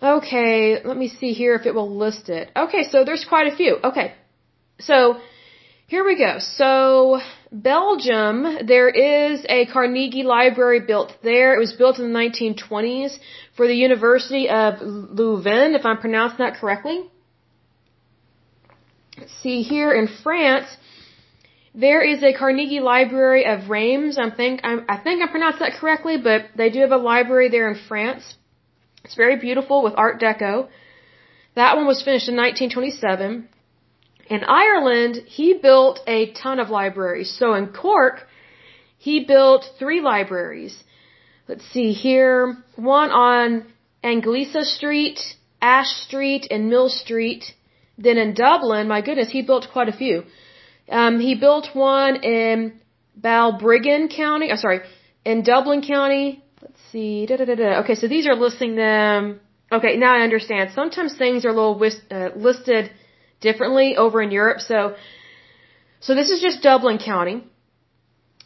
[0.00, 2.50] Okay, let me see here if it will list it.
[2.54, 3.78] Okay, so there's quite a few.
[3.82, 4.14] Okay,
[4.78, 5.18] so
[5.88, 6.38] here we go.
[6.38, 7.18] So
[7.50, 11.54] Belgium, there is a Carnegie Library built there.
[11.56, 13.18] It was built in the 1920s
[13.56, 17.10] for the University of Leuven, if I'm pronouncing that correctly.
[19.42, 20.66] See here in France,
[21.74, 24.18] there is a Carnegie Library of Reims.
[24.18, 27.48] I think I'm, I think I pronounced that correctly, but they do have a library
[27.48, 28.34] there in France.
[29.04, 30.68] It's very beautiful with Art Deco.
[31.54, 33.48] That one was finished in 1927.
[34.28, 37.30] In Ireland, he built a ton of libraries.
[37.38, 38.26] So in Cork,
[38.98, 40.74] he built three libraries.
[41.48, 42.56] Let's see here.
[42.76, 43.66] One on
[44.02, 45.18] Anglesea Street,
[45.62, 47.54] Ash Street, and Mill Street.
[47.98, 50.24] Then in Dublin, my goodness, he built quite a few.
[50.88, 52.80] Um, he built one in
[53.20, 54.50] Balbriggan County.
[54.52, 54.80] Oh, sorry,
[55.24, 56.42] in Dublin County.
[56.62, 57.26] Let's see.
[57.26, 57.80] Da, da, da.
[57.82, 59.40] Okay, so these are listing them.
[59.70, 60.70] Okay, now I understand.
[60.74, 61.78] Sometimes things are a little
[62.10, 62.90] uh, listed
[63.40, 64.60] differently over in Europe.
[64.60, 64.94] So,
[66.00, 67.44] so this is just Dublin County.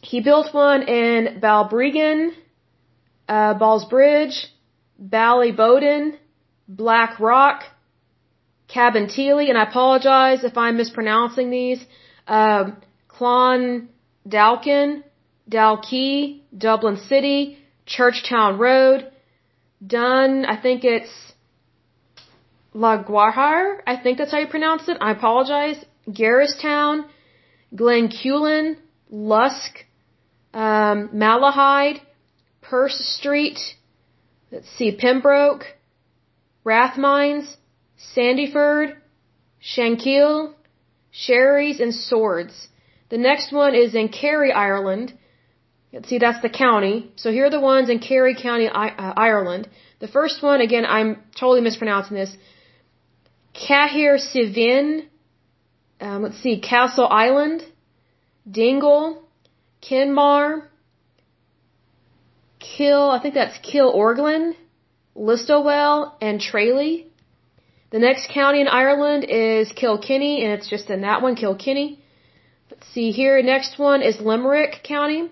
[0.01, 2.31] He built one in Balbriggan,
[3.29, 4.47] uh, Ballsbridge,
[5.01, 6.17] Ballyboden,
[6.67, 7.63] Black Rock,
[8.73, 11.83] Cabinteely, and I apologize if I'm mispronouncing these.
[12.27, 12.71] Uh,
[13.07, 13.87] Clon
[14.27, 15.03] Dalkin,
[15.49, 19.11] Dalkey, Dublin City, Churchtown Road,
[19.85, 21.11] Dun, I think it's
[22.73, 24.97] Laguarhar, I think that's how you pronounce it.
[24.99, 25.83] I apologize.
[26.09, 27.05] Garristown,
[27.75, 28.77] Glencullen,
[29.09, 29.85] Lusk,
[30.53, 31.99] um, Malahide,
[32.61, 33.59] Pearse Street,
[34.51, 35.65] let's see, Pembroke,
[36.65, 37.55] Rathmines,
[38.15, 38.95] Sandyford,
[39.61, 40.53] Shankill,
[41.11, 42.67] Sherry's, and Swords.
[43.09, 45.13] The next one is in Kerry, Ireland.
[45.91, 47.11] Let's see, that's the county.
[47.15, 49.69] So here are the ones in Kerry County, uh, Ireland.
[49.99, 52.35] The first one, again, I'm totally mispronouncing this.
[53.53, 55.05] Cahir Sivin.
[56.01, 57.63] Um, let's see, Castle Island,
[58.49, 59.23] Dingle,
[59.81, 60.67] Kinmar,
[62.59, 64.53] Kill, I think that's Killorglin,
[65.15, 67.07] Listowel, and Tralee.
[67.93, 71.99] The next county in Ireland is Kilkenny, and it's just in that one, Kilkenny.
[72.71, 73.39] Let's see here.
[73.43, 75.29] Next one is Limerick County.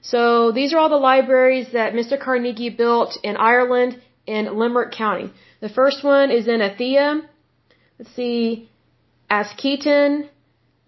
[0.00, 2.16] So these are all the libraries that Mr.
[2.16, 5.32] Carnegie built in Ireland in Limerick County.
[5.58, 7.22] The first one is in Athea.
[7.98, 8.70] Let's see.
[9.28, 10.28] Askeaton,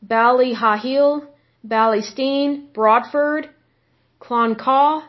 [0.07, 1.27] Ballyhahil,
[1.67, 3.51] Ballysteen, Broadford,
[4.21, 5.03] Cloncaw,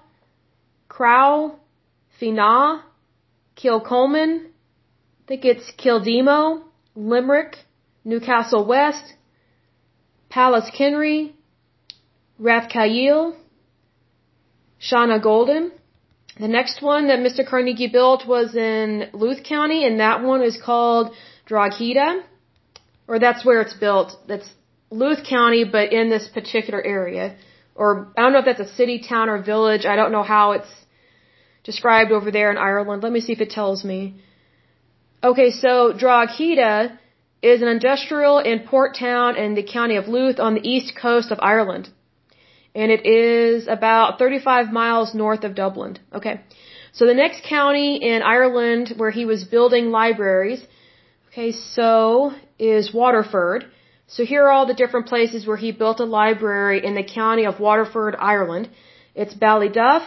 [0.88, 1.60] Crow,
[2.20, 2.84] Fina,
[3.56, 4.51] Kilcolman,
[5.22, 6.64] I think it's Kildemo,
[6.96, 7.58] Limerick,
[8.04, 9.14] Newcastle West,
[10.32, 11.34] Pallaskenry,
[12.42, 13.36] Rathcaille,
[14.82, 15.72] Shaughnagolden.
[16.40, 17.48] The next one that Mr.
[17.48, 21.14] Carnegie built was in Louth County, and that one is called
[21.46, 22.24] Drogheda,
[23.08, 24.18] or that's where it's built.
[24.28, 24.50] That's
[24.90, 27.36] Louth County, but in this particular area.
[27.76, 29.86] Or I don't know if that's a city, town, or village.
[29.86, 30.74] I don't know how it's
[31.64, 33.04] described over there in Ireland.
[33.04, 34.16] Let me see if it tells me.
[35.24, 37.00] Okay, so Drogheda
[37.44, 41.30] is an industrial and port town in the county of Louth on the east coast
[41.32, 41.90] of Ireland.
[42.74, 46.00] And it is about 35 miles north of Dublin.
[46.12, 46.42] Okay.
[46.94, 50.66] So the next county in Ireland where he was building libraries,
[51.28, 53.66] okay, so is Waterford.
[54.08, 57.46] So here are all the different places where he built a library in the county
[57.46, 58.70] of Waterford, Ireland.
[59.14, 60.04] It's Ballyduff,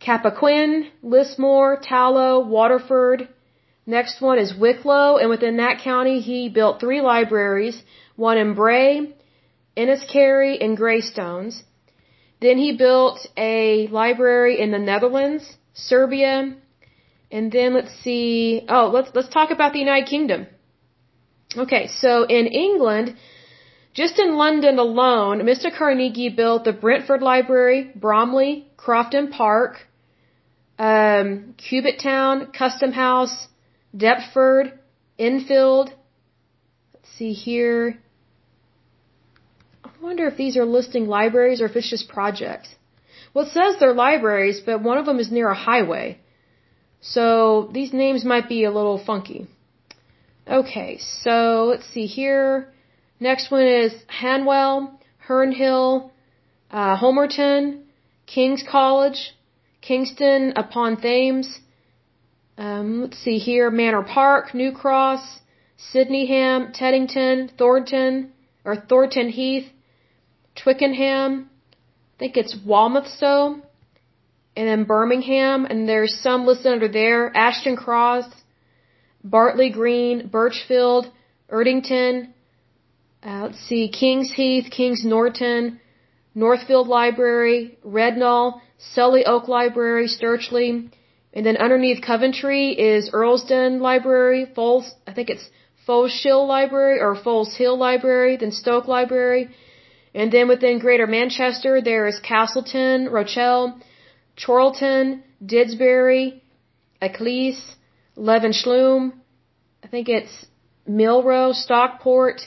[0.00, 3.28] Cappoquin, Lismore, Tallow, Waterford,
[3.86, 7.80] Next one is Wicklow, and within that county, he built three libraries,
[8.16, 9.14] one in Bray,
[9.76, 11.62] Enniskerry, and Greystones.
[12.40, 16.56] Then he built a library in the Netherlands, Serbia,
[17.30, 20.46] and then let's see, oh, let's, let's talk about the United Kingdom.
[21.56, 23.16] Okay, so in England,
[23.94, 25.74] just in London alone, Mr.
[25.74, 29.78] Carnegie built the Brentford Library, Bromley, Crofton Park,
[30.78, 33.48] um, Cubitt Town, Custom House,
[33.96, 34.78] Deptford,
[35.18, 35.92] Enfield.
[36.92, 37.98] Let's see here.
[39.84, 42.68] I wonder if these are listing libraries or if it's just projects.
[43.32, 46.18] Well, it says they're libraries, but one of them is near a highway.
[47.00, 49.46] So these names might be a little funky.
[50.48, 52.72] Okay, so let's see here.
[53.18, 56.10] Next one is Hanwell, Hernhill,
[56.70, 57.82] uh, Homerton,
[58.26, 59.34] King's College,
[59.80, 61.58] Kingston upon Thames,
[62.58, 65.40] um, let's see here, Manor Park, New Cross,
[65.76, 68.32] Sydenham, Teddington, Thornton,
[68.64, 69.68] or Thornton Heath,
[70.54, 71.50] Twickenham,
[72.16, 73.60] I think it's Walthamstow,
[74.56, 78.24] and then Birmingham, and there's some listed under there, Ashton Cross,
[79.22, 81.10] Bartley Green, Birchfield,
[81.50, 82.32] Erdington,
[83.22, 85.78] uh, let's see, Kings Heath, Kings Norton,
[86.34, 88.60] Northfield Library, Rednall,
[88.94, 90.90] Selly Oak Library, Stirchley,
[91.36, 95.46] and then underneath Coventry is Earlsdon Library, Foles, I think it's
[95.86, 99.50] Foleshill Library or Foles Hill Library, then Stoke Library.
[100.14, 103.78] And then within Greater Manchester, there is Castleton, Rochelle,
[104.42, 106.40] Chorlton, Didsbury,
[107.02, 107.76] Eccles,
[108.16, 109.12] Levenshulme,
[109.84, 110.46] I think it's
[110.88, 112.40] Milrow, Stockport,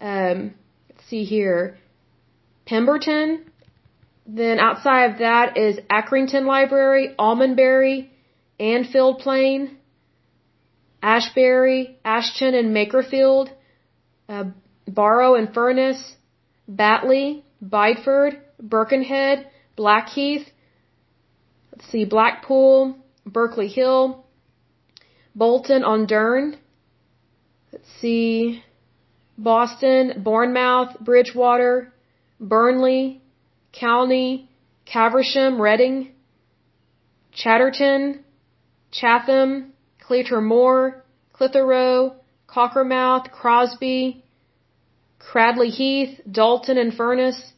[0.00, 0.54] um,
[0.88, 1.78] let's see here,
[2.66, 3.49] Pemberton,
[4.26, 8.10] then outside of that is Accrington Library, Almondbury,
[8.58, 9.78] Annfield Plain,
[11.02, 13.48] Ashbury, Ashton and Makerfield,
[14.28, 14.44] uh,
[14.86, 16.16] Barrow and Furness,
[16.68, 20.46] Batley, Bideford, Birkenhead, Blackheath,
[21.72, 24.24] let's see, Blackpool, Berkeley Hill,
[25.34, 26.56] Bolton on Dearne,
[27.72, 28.62] let's see,
[29.38, 31.94] Boston, Bournemouth, Bridgewater,
[32.38, 33.19] Burnley,
[33.72, 34.48] Calne,
[34.84, 36.12] Caversham, Reading,
[37.32, 38.24] Chatterton,
[38.90, 42.16] Chatham, Cleator Moor, Clitheroe,
[42.48, 44.24] Cockermouth, Crosby,
[45.18, 47.52] Cradley Heath, Dalton and Furness,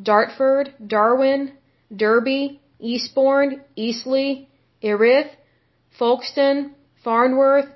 [0.00, 1.52] Dartford, Darwen,
[1.94, 4.46] Derby, Eastbourne, Eastleigh,
[4.82, 5.30] Erith,
[5.98, 7.68] Folkestone, Farnworth,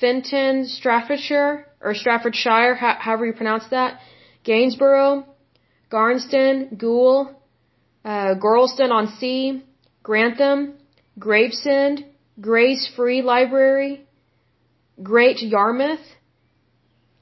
[0.00, 3.98] Fenton, Staffordshire, or Staffordshire, however you pronounce that,
[4.44, 5.24] Gainsborough,
[5.92, 7.30] Garnston, Goole,
[8.02, 9.62] uh, Gorleston on Sea,
[10.02, 10.72] Grantham,
[11.18, 12.06] Gravesend,
[12.40, 14.06] Grays Free Library,
[15.02, 16.00] Great Yarmouth,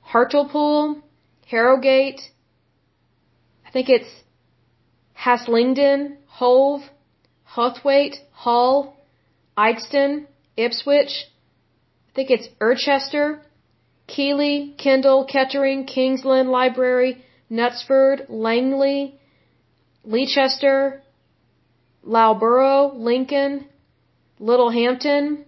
[0.01, 1.03] Hartlepool,
[1.47, 2.21] Harrogate,
[3.67, 4.09] I think it's
[5.19, 6.83] Haslingden, Hove,
[7.57, 8.97] Howthwaite, Hull,
[9.59, 11.27] Ikeston, Ipswich,
[12.09, 13.41] I think it's Irchester,
[14.07, 19.19] Keighley, Kendal, Kettering, Kingsland Library, Knutsford, Langley,
[20.05, 21.03] Leicester,
[22.03, 23.67] Loughborough, Lincoln,
[24.39, 25.45] Littlehampton,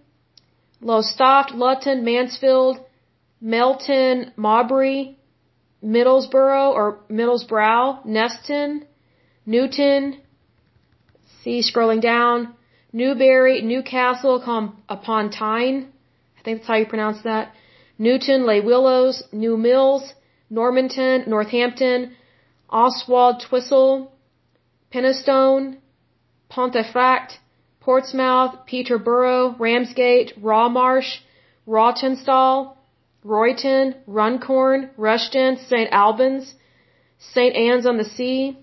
[0.81, 2.77] Lowestoft, Luton, Mansfield,
[3.41, 5.15] Melton, Mowbray,
[5.83, 8.85] Middlesbrough or Middlesbrough, Neston,
[9.45, 10.21] Newton,
[11.43, 12.53] see scrolling down,
[12.93, 14.35] Newbury, Newcastle
[14.87, 15.91] upon Tyne,
[16.39, 17.53] I think that's how you pronounce that,
[17.97, 20.13] Newton, Les Willows, New Mills,
[20.49, 22.15] Normanton, Northampton,
[22.69, 24.09] Oswaldtwistle,
[24.93, 25.77] Penistone,
[26.49, 27.39] Pontefract,
[27.79, 31.19] Portsmouth, Peterborough, Ramsgate, Rawmarsh,
[31.67, 32.75] Rawtenstall,
[33.25, 35.89] Royton, Runcorn, Rushden, St.
[35.91, 36.55] Albans,
[37.19, 37.55] St.
[37.55, 38.57] Anne's on the Sea.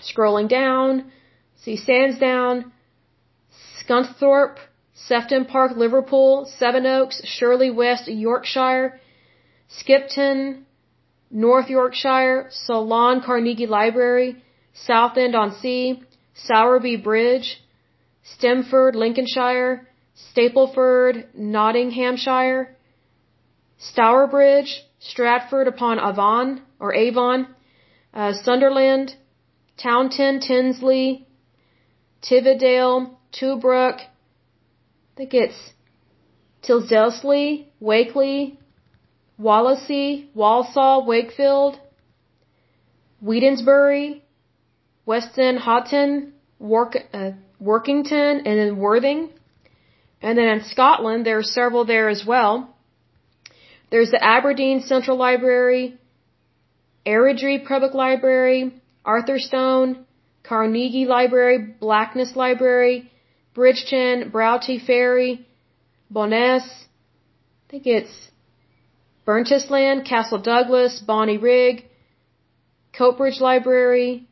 [0.00, 1.10] Scrolling down,
[1.62, 2.72] see Sandsdown,
[3.80, 4.58] Scunthorpe,
[4.94, 9.00] Sefton Park, Liverpool, Sevenoaks, Shirley West, Yorkshire,
[9.68, 10.66] Skipton,
[11.34, 14.36] North Yorkshire, Solon Carnegie Library,
[14.72, 16.00] Southend on Sea,
[16.46, 17.60] Sowerby Bridge,
[18.22, 19.88] Stemford, Lincolnshire,
[20.32, 22.76] Stapleford, Nottinghamshire,
[23.78, 27.48] Stourbridge, Stratford upon Avon or Avon,
[28.14, 29.12] uh, Sunderland,
[29.76, 31.26] Taunton, Tinsley,
[32.22, 35.58] Tividale, Toobrook, I think it's
[36.62, 38.56] Tilsdelsley, Wakeley,
[39.40, 41.78] Wallasey, Walsall, Wakefield,
[43.22, 44.20] Wednesbury,
[45.06, 49.30] Weston, Houghton, Work, uh, Workington, and then Worthing.
[50.22, 52.74] And then in Scotland, there are several there as well.
[53.90, 55.98] There's the Aberdeen Central Library,
[57.06, 58.72] Airdrie Public Library,
[59.04, 60.04] Arthurstone,
[60.42, 63.10] Carnegie Library, Blackness Library,
[63.54, 65.46] Bridgeton, Broughty Ferry,
[66.12, 68.30] Bo'ness, I think it's
[69.26, 71.84] Burntisland, Castle Douglas, Bonnyrigg,
[72.92, 74.28] Coatbridge Library,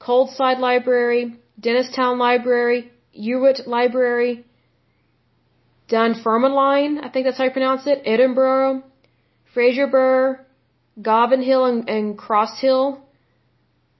[0.00, 4.44] Coldside Library, Dennistoun Library, Ewart Library,
[5.88, 8.82] Dunfermline, I think that's how you pronounce it, Edinburgh,
[9.54, 10.40] Fraserburgh,
[11.00, 13.02] Govan Hill and, and Cross Hill,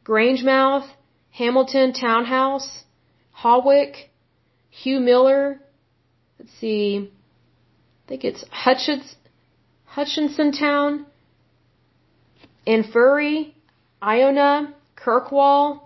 [0.05, 0.89] Grangemouth,
[1.31, 2.85] Hamilton Townhouse,
[3.33, 4.11] Hawick,
[4.71, 5.61] Hugh Miller,
[6.39, 7.11] let's see,
[8.07, 9.15] I think it's Hutchins,
[9.95, 11.05] Hutchinson Town,
[12.65, 13.55] Infurry,
[14.01, 15.83] Iona, Kirkwall,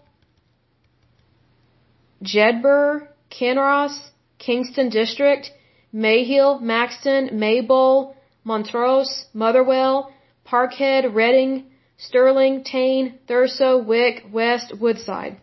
[2.22, 3.98] Jedburgh, Kinross,
[4.38, 5.50] Kingston District,
[5.92, 10.12] Mayhill, Maxton, Maybole, Montrose, Motherwell,
[10.46, 11.64] Parkhead, Reading,
[11.98, 15.36] Stirling, Tain, Thurso, Wick, West, Woodside.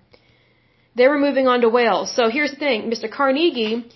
[0.96, 2.16] They were moving on to Wales.
[2.16, 3.12] So here's the thing, Mr.
[3.12, 3.92] Carnegie,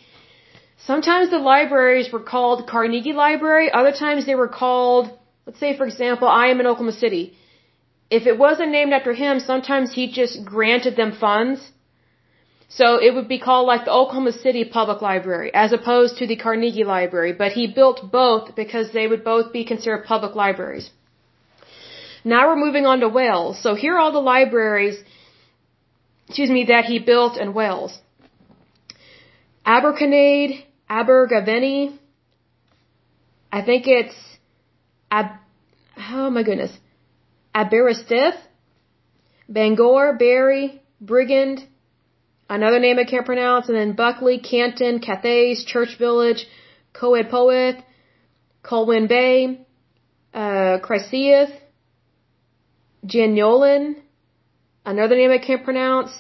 [0.86, 5.10] sometimes the libraries were called Carnegie Library, other times they were called,
[5.46, 7.36] let's say for example, I am in Oklahoma City.
[8.10, 11.72] If it wasn't named after him, sometimes he just granted them funds
[12.70, 16.36] so it would be called like the Oklahoma City Public Library as opposed to the
[16.36, 20.90] Carnegie Library, but he built both because they would both be considered public libraries.
[22.26, 23.62] Now we're moving on to Wales.
[23.62, 25.02] So here are all the libraries,
[26.28, 27.98] excuse me, that he built in Wales.
[29.66, 32.00] Aberconade, Abergavenny,
[33.52, 34.16] I think it's
[35.12, 35.38] Ab,
[35.98, 36.72] oh my goodness,
[37.54, 38.36] Aberystwyth,
[39.50, 41.66] Bangor, Barry, Brigand,
[42.50, 46.46] another name I can't pronounce, and then Buckley, Canton, Cathays, Church Village,
[46.94, 47.82] Coed Poeth,
[48.64, 49.66] Colwyn Bay,
[50.34, 51.54] uh, Chryseith,
[54.86, 56.12] another name I can't pronounce,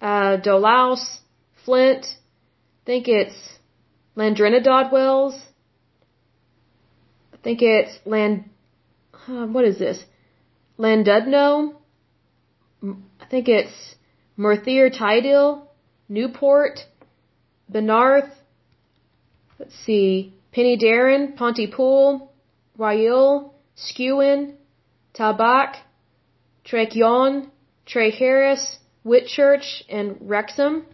[0.00, 1.18] uh, Dolaus,
[1.64, 3.53] Flint, I think it's
[4.16, 5.34] Landrinidad Wells,
[7.32, 8.48] I think it's Land,
[9.28, 10.02] uh, what is this?
[10.78, 11.74] Landudno,
[12.82, 13.96] I think it's
[14.36, 15.66] Merthyr Tydal,
[16.08, 16.80] Newport,
[17.70, 18.30] Benarth,
[19.58, 22.32] let's see, Penydarren, Pontypool,
[22.78, 24.54] Rhyl, Skewen,
[25.14, 25.76] Talbach,
[26.64, 27.50] Trechion,
[27.86, 30.86] Treharris, Whitchurch, and Wrexham.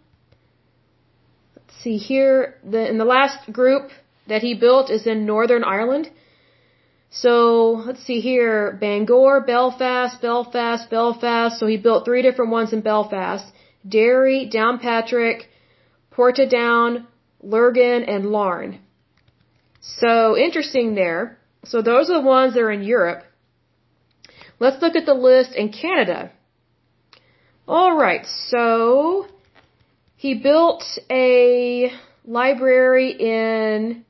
[1.83, 2.57] See here.
[2.65, 3.91] The, in the last group
[4.27, 6.11] that he built is in Northern Ireland.
[7.11, 8.77] So let's see here.
[8.81, 11.59] Bangor, Belfast, Belfast, Belfast.
[11.59, 13.45] So he built three different ones in Belfast.
[13.89, 15.43] Derry, Downpatrick,
[16.13, 17.07] Portadown,
[17.43, 18.81] Lurgan, and Larne.
[19.81, 21.39] So interesting there.
[21.65, 23.25] So those are the ones that are in Europe.
[24.59, 26.31] Let's look at the list in Canada.
[27.67, 29.27] Alright, so
[30.21, 31.91] he built a
[32.27, 34.05] library in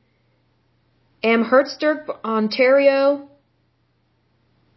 [1.22, 3.28] Amherstburg, Ontario.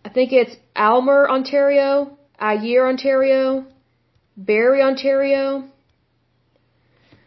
[0.05, 3.65] I think it's Almer, Ontario, Ayr, Ontario,
[4.37, 5.63] Barrie, Ontario,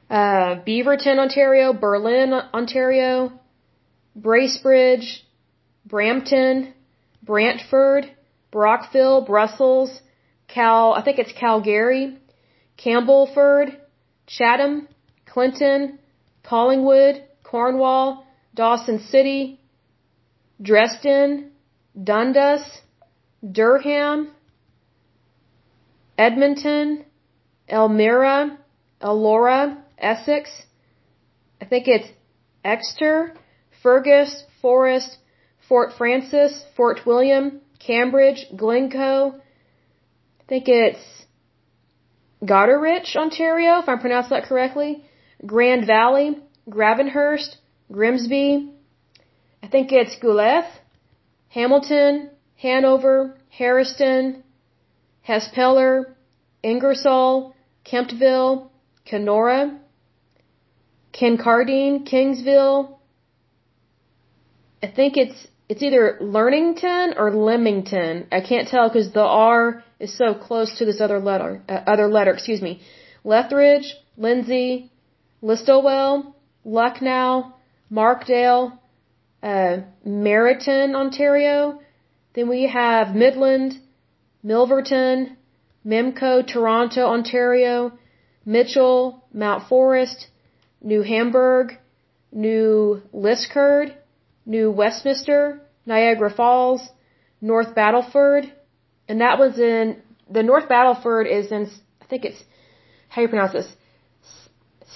[0.08, 3.32] uh, Beaverton, Ontario, Berlin, Ontario,
[4.16, 5.22] Bracebridge,
[5.84, 6.74] Brampton,
[7.24, 8.08] Brantford,
[8.52, 10.00] Brockville, Brussels,
[10.46, 12.18] Cal, I think it's Calgary,
[12.76, 13.76] Campbellford,
[14.26, 14.88] Chatham,
[15.24, 15.98] Clinton,
[16.42, 19.60] Collingwood, Cornwall, Dawson City,
[20.60, 21.52] Dresden,
[22.02, 22.62] Dundas,
[23.52, 24.30] Durham,
[26.18, 27.04] Edmonton,
[27.68, 28.58] Elmira,
[29.00, 30.50] Elora, Essex.
[31.60, 32.08] I think it's
[32.64, 33.34] Exeter,
[33.82, 35.18] Fergus, Forest,
[35.68, 39.34] Fort Frances, Fort William, Cambridge, Glencoe.
[39.34, 41.25] I think it's
[42.46, 45.04] Goderich, Ontario, if I pronounced that correctly.
[45.44, 46.38] Grand Valley,
[46.68, 47.56] Gravenhurst,
[47.92, 48.72] Grimsby.
[49.62, 50.66] I think it's Guelph,
[51.48, 54.42] Hamilton, Hanover, Harriston,
[55.26, 56.14] Hespeler,
[56.62, 58.70] Ingersoll, Kemptville,
[59.04, 59.78] Kenora,
[61.12, 62.96] Kincardine, Kingsville.
[64.82, 68.26] I think it's it's either Learnington or Leamington.
[68.30, 71.62] I can't tell because the R is so close to this other letter.
[71.68, 72.80] Uh, other letter, excuse me.
[73.24, 74.90] Lethbridge, Lindsay,
[75.42, 76.34] Listowel,
[76.64, 77.54] Lucknow,
[77.90, 78.78] Markdale,
[79.42, 81.80] uh, Meryton, Ontario.
[82.34, 83.78] Then we have Midland,
[84.44, 85.36] Milverton,
[85.86, 87.92] Memco, Toronto, Ontario,
[88.44, 90.28] Mitchell, Mount Forest,
[90.82, 91.72] New Hamburg,
[92.32, 93.94] New Liskeard,
[94.44, 96.86] New Westminster, Niagara Falls,
[97.40, 98.52] North Battleford,
[99.08, 102.42] and that was in, the North Battleford is in, I think it's,
[103.08, 103.68] how you pronounce this?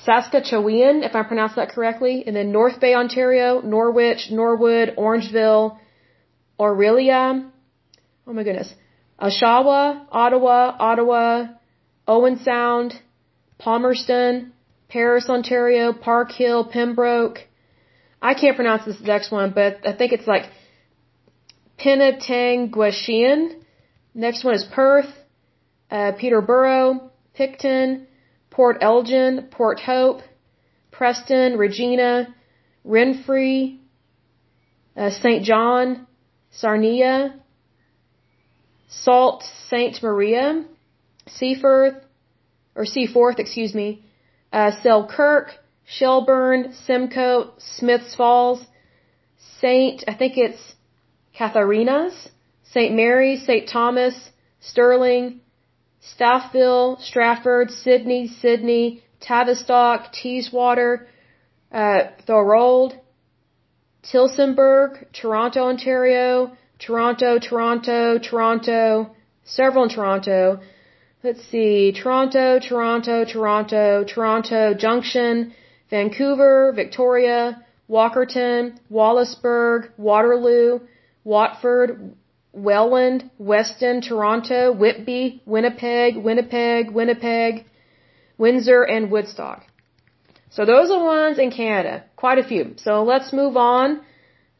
[0.04, 5.78] Saskatchewan, if I pronounce that correctly, and then North Bay, Ontario, Norwich, Norwood, Orangeville,
[6.58, 7.50] Orillia,
[8.26, 8.72] oh my goodness,
[9.20, 11.46] Oshawa, Ottawa, Ottawa,
[12.08, 12.94] Owen Sound,
[13.58, 14.52] Palmerston,
[14.88, 17.38] Paris, Ontario, Park Hill, Pembroke.
[18.22, 20.50] I can't pronounce this next one, but I think it's like
[21.78, 23.59] Penetanguishene.
[24.14, 25.10] Next one is Perth,
[25.90, 28.06] uh, Peterborough, Picton,
[28.50, 30.22] Port Elgin, Port Hope,
[30.90, 32.34] Preston, Regina,
[32.84, 33.76] Renfrew,
[34.96, 35.44] uh, St.
[35.44, 36.06] John,
[36.50, 37.40] Sarnia,
[38.88, 40.02] Sault Ste.
[40.02, 40.64] Maria,
[41.28, 41.94] Seaforth,
[42.74, 44.04] or Seaforth, excuse me,
[44.52, 45.52] uh, Selkirk,
[45.86, 48.64] Shelburne, Simcoe, Smiths Falls,
[49.60, 50.02] St.
[50.08, 50.74] I think it's
[51.32, 52.28] Catharina's,
[52.72, 52.94] St.
[52.94, 53.68] Mary's, St.
[53.68, 54.14] Thomas,
[54.60, 55.40] Sterling,
[56.00, 61.06] Staffville, Stratford, Sydney, Sydney, Tavistock, Teeswater,
[61.72, 62.94] uh, Thorold,
[64.02, 69.10] Tillsonburg, Toronto, Ontario, Toronto, Toronto, Toronto,
[69.44, 70.60] several in Toronto.
[71.22, 75.52] Let's see, Toronto, Toronto, Toronto, Toronto Junction,
[75.90, 80.80] Vancouver, Victoria, Walkerton, Wallaceburg, Waterloo,
[81.24, 82.14] Watford,
[82.52, 87.66] Welland, Weston, Toronto, Whitby, Winnipeg, Winnipeg, Winnipeg,
[88.38, 89.64] Windsor, and Woodstock.
[90.50, 92.04] So those are the ones in Canada.
[92.16, 92.74] Quite a few.
[92.78, 94.00] So let's move on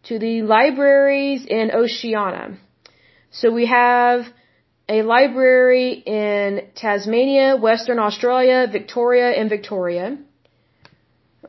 [0.05, 2.59] to the libraries in Oceania.
[3.33, 4.27] So we have
[4.89, 10.19] a library in Tasmania, Western Australia, Victoria, and Victoria.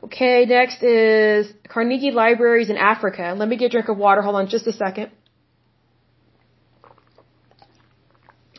[0.04, 3.34] Okay, next is Carnegie Libraries in Africa.
[3.36, 4.22] Let me get a drink of water.
[4.22, 5.10] Hold on just a second.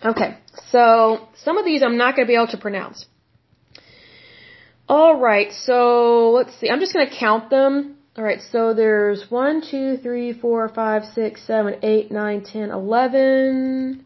[0.05, 0.37] Okay,
[0.69, 3.05] so some of these I'm not going to be able to pronounce.
[4.89, 6.69] Alright, so let's see.
[6.69, 7.95] I'm just going to count them.
[8.17, 14.05] Alright, so there's 1, 2, 3, 4, 5, 6, 7, 8, 9, 10, 11,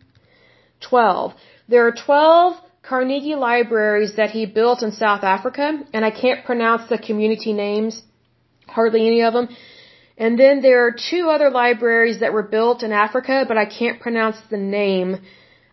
[0.82, 1.34] 12.
[1.68, 6.88] There are 12 Carnegie libraries that he built in South Africa, and I can't pronounce
[6.90, 8.02] the community names,
[8.68, 9.50] hardly any of them.
[10.18, 14.00] And then there are two other libraries that were built in Africa, but I can't
[14.00, 15.18] pronounce the name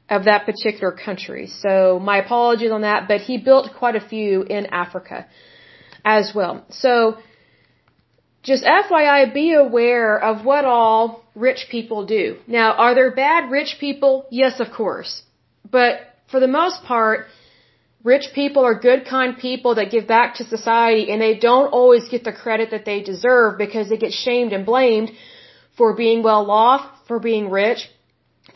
[0.08, 1.46] of that particular country.
[1.46, 5.26] So my apologies on that, but he built quite a few in Africa
[6.04, 6.64] as well.
[6.70, 7.16] So
[8.42, 12.36] just FYI, be aware of what all rich people do.
[12.46, 14.26] Now, are there bad rich people?
[14.30, 15.22] Yes, of course.
[15.70, 16.00] But
[16.30, 17.26] for the most part,
[18.02, 22.06] rich people are good, kind people that give back to society and they don't always
[22.08, 25.10] get the credit that they deserve because they get shamed and blamed
[25.78, 27.88] for being well off, for being rich,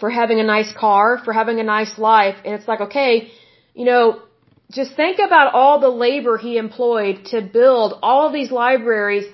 [0.01, 2.37] for having a nice car, for having a nice life.
[2.45, 3.31] And it's like, okay,
[3.75, 4.23] you know,
[4.71, 9.27] just think about all the labor he employed to build all of these libraries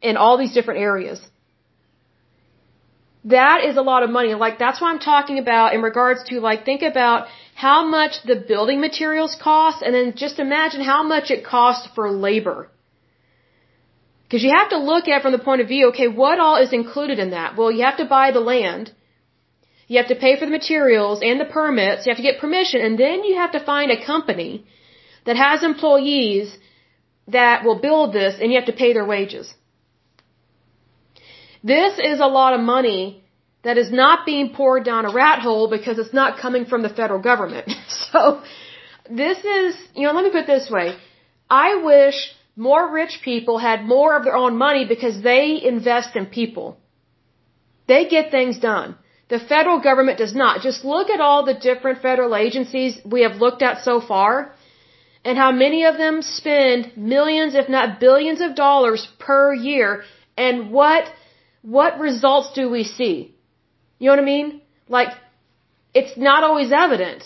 [0.00, 1.20] in all these different areas.
[3.24, 4.34] That is a lot of money.
[4.34, 8.36] Like, that's what I'm talking about in regards to, like, think about how much the
[8.36, 12.68] building materials cost and then just imagine how much it costs for labor.
[14.24, 16.72] Because you have to look at from the point of view, okay, what all is
[16.72, 17.56] included in that?
[17.56, 18.90] Well, you have to buy the land.
[19.92, 22.06] You have to pay for the materials and the permits.
[22.06, 22.80] You have to get permission.
[22.86, 24.52] And then you have to find a company
[25.26, 26.56] that has employees
[27.28, 29.52] that will build this and you have to pay their wages.
[31.72, 33.02] This is a lot of money
[33.64, 36.92] that is not being poured down a rat hole because it's not coming from the
[37.00, 37.70] federal government.
[37.88, 38.40] so
[39.10, 40.96] this is, you know, let me put it this way.
[41.50, 42.16] I wish
[42.56, 46.78] more rich people had more of their own money because they invest in people.
[47.86, 48.96] They get things done.
[49.32, 50.60] The federal government does not.
[50.60, 54.54] Just look at all the different federal agencies we have looked at so far
[55.24, 60.02] and how many of them spend millions, if not billions of dollars per year
[60.36, 61.04] and what,
[61.62, 63.34] what results do we see?
[63.98, 64.60] You know what I mean?
[64.88, 65.12] Like,
[65.94, 67.22] it's not always evident.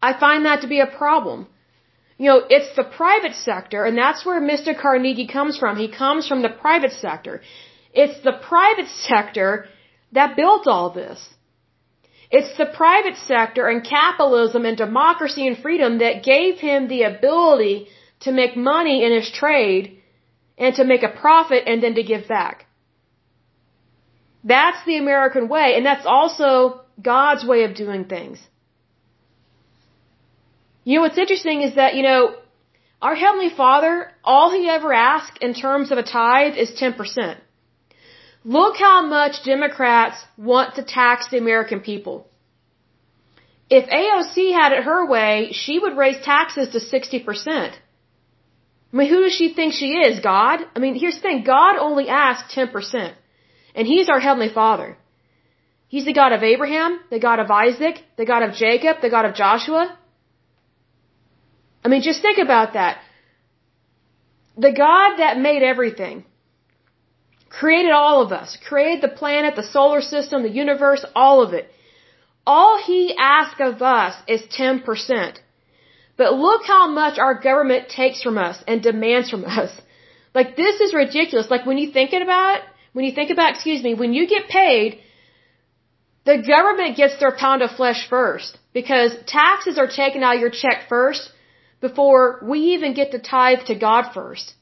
[0.00, 1.48] I find that to be a problem.
[2.16, 4.78] You know, it's the private sector, and that's where Mr.
[4.80, 5.78] Carnegie comes from.
[5.78, 7.40] He comes from the private sector.
[7.92, 9.66] It's the private sector
[10.14, 11.20] that built all this.
[12.30, 17.88] It's the private sector and capitalism and democracy and freedom that gave him the ability
[18.20, 19.98] to make money in his trade
[20.56, 22.66] and to make a profit and then to give back.
[24.42, 28.38] That's the American way, and that's also God's way of doing things.
[30.84, 32.34] You know, what's interesting is that, you know,
[33.00, 37.36] our Heavenly Father, all He ever asks in terms of a tithe is 10%.
[38.44, 42.28] Look how much Democrats want to tax the American people.
[43.70, 47.72] If AOC had it her way, she would raise taxes to 60%.
[48.94, 50.20] I mean, who does she think she is?
[50.20, 50.60] God?
[50.76, 51.42] I mean, here's the thing.
[51.42, 53.14] God only asks 10%.
[53.74, 54.96] And He's our Heavenly Father.
[55.88, 59.24] He's the God of Abraham, the God of Isaac, the God of Jacob, the God
[59.24, 59.98] of Joshua.
[61.84, 62.98] I mean, just think about that.
[64.56, 66.24] The God that made everything,
[67.60, 71.70] created all of us, created the planet, the solar system, the universe, all of it.
[72.46, 75.38] All He asks of us is 10%.
[76.16, 79.72] But look how much our government takes from us and demands from us.
[80.34, 81.50] Like this is ridiculous.
[81.50, 82.60] Like when you think about
[82.92, 85.00] when you think about, excuse me, when you get paid,
[86.24, 90.50] the government gets their pound of flesh first because taxes are taken out of your
[90.50, 91.30] check first
[91.80, 94.54] before we even get to tithe to God first.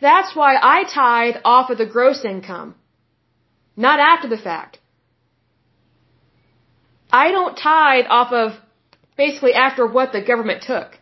[0.00, 2.74] That's why I tithe off of the gross income,
[3.76, 4.78] not after the fact.
[7.10, 8.52] I don't tithe off of
[9.16, 10.98] basically after what the government took.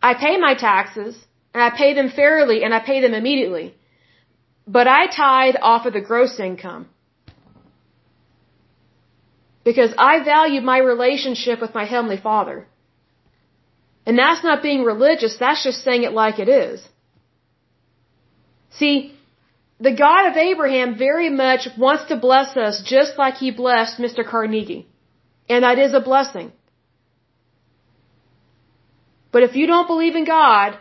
[0.00, 1.16] I pay my taxes
[1.52, 3.74] and I pay them fairly and I pay them immediately.
[4.66, 6.86] But I tithe off of the gross income.
[9.64, 12.66] Because I value my relationship with my Heavenly Father.
[14.06, 16.86] And that's not being religious, that's just saying it like it is.
[18.70, 19.14] See,
[19.80, 24.24] the God of Abraham very much wants to bless us just like he blessed Mr.
[24.28, 24.86] Carnegie.
[25.48, 26.52] And that is a blessing.
[29.30, 30.78] But if you don't believe in God,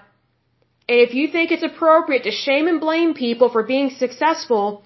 [0.89, 4.83] and if you think it's appropriate to shame and blame people for being successful,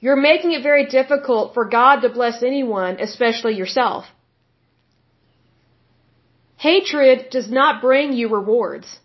[0.00, 4.06] you're making it very difficult for God to bless anyone, especially yourself.
[6.56, 8.98] Hatred does not bring you rewards.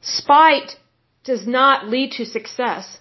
[0.00, 0.76] Spite
[1.24, 2.98] does not lead to success.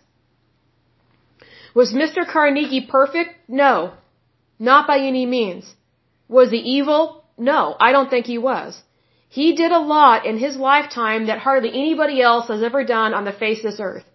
[1.74, 2.28] Was Mr.
[2.28, 3.32] Carnegie perfect?
[3.48, 3.94] No.
[4.60, 5.76] Not by any means.
[6.28, 7.24] Was he evil?
[7.38, 8.82] No, I don't think he was.
[9.30, 13.26] He did a lot in his lifetime that hardly anybody else has ever done on
[13.26, 14.06] the face of this earth.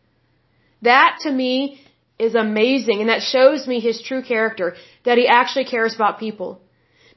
[0.83, 1.81] That to me
[2.19, 4.75] is amazing and that shows me his true character,
[5.05, 6.61] that he actually cares about people.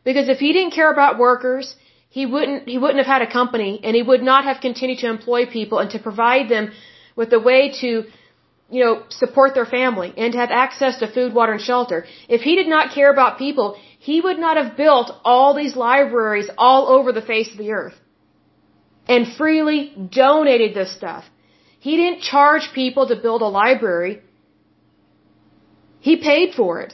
[0.03, 1.75] Because if he didn't care about workers,
[2.17, 5.09] he wouldn't, he wouldn't have had a company and he would not have continued to
[5.15, 6.71] employ people and to provide them
[7.19, 7.89] with a way to,
[8.75, 12.05] you know, support their family and to have access to food, water, and shelter.
[12.29, 13.67] If he did not care about people,
[14.09, 17.97] he would not have built all these libraries all over the face of the earth
[19.09, 19.81] and freely
[20.23, 21.25] donated this stuff.
[21.81, 24.21] He didn't charge people to build a library.
[25.99, 26.93] He paid for it.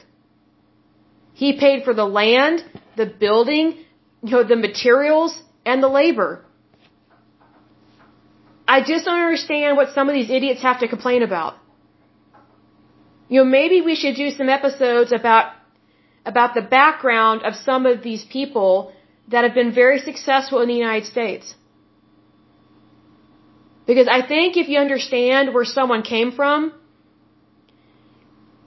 [1.44, 2.64] He paid for the land,
[2.96, 3.66] the building,
[4.22, 6.44] you know, the materials, and the labor.
[8.66, 11.54] I just don't understand what some of these idiots have to complain about.
[13.28, 15.52] You know, maybe we should do some episodes about
[16.24, 18.92] about the background of some of these people
[19.28, 21.54] that have been very successful in the United States.
[23.86, 26.72] Because I think if you understand where someone came from,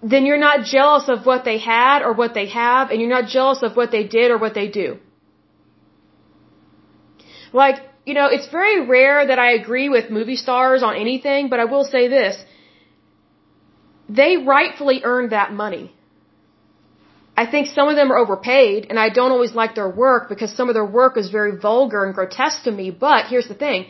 [0.04, 3.30] then you're not jealous of what they had or what they have, and you're not
[3.30, 4.98] jealous of what they did or what they do.
[7.64, 7.78] Like,
[8.08, 11.66] you know, it's very rare that I agree with movie stars on anything, but I
[11.74, 12.36] will say this.
[14.20, 15.86] They rightfully earned that money.
[17.44, 20.52] I think some of them are overpaid, and I don't always like their work because
[20.60, 22.88] some of their work is very vulgar and grotesque to me.
[23.06, 23.88] But here's the thing.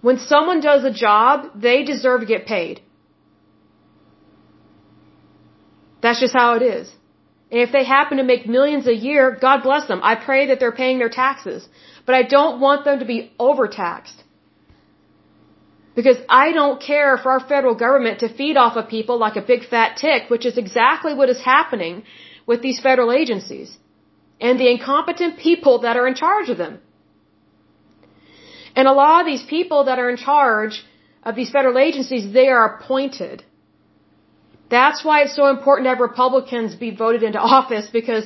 [0.00, 2.80] When someone does a job, they deserve to get paid.
[6.00, 6.97] That's just how it is.
[7.50, 10.00] And if they happen to make millions a year, God bless them.
[10.02, 11.66] I pray that they're paying their taxes.
[12.06, 14.22] But I don't want them to be overtaxed.
[15.94, 19.46] Because I don't care for our federal government to feed off of people like a
[19.52, 22.04] big fat tick, which is exactly what is happening
[22.46, 23.76] with these federal agencies
[24.40, 26.78] and the incompetent people that are in charge of them.
[28.76, 30.84] And a lot of these people that are in charge
[31.24, 33.44] of these federal agencies, they are appointed.
[34.70, 38.24] That's why it's so important to have Republicans be voted into office because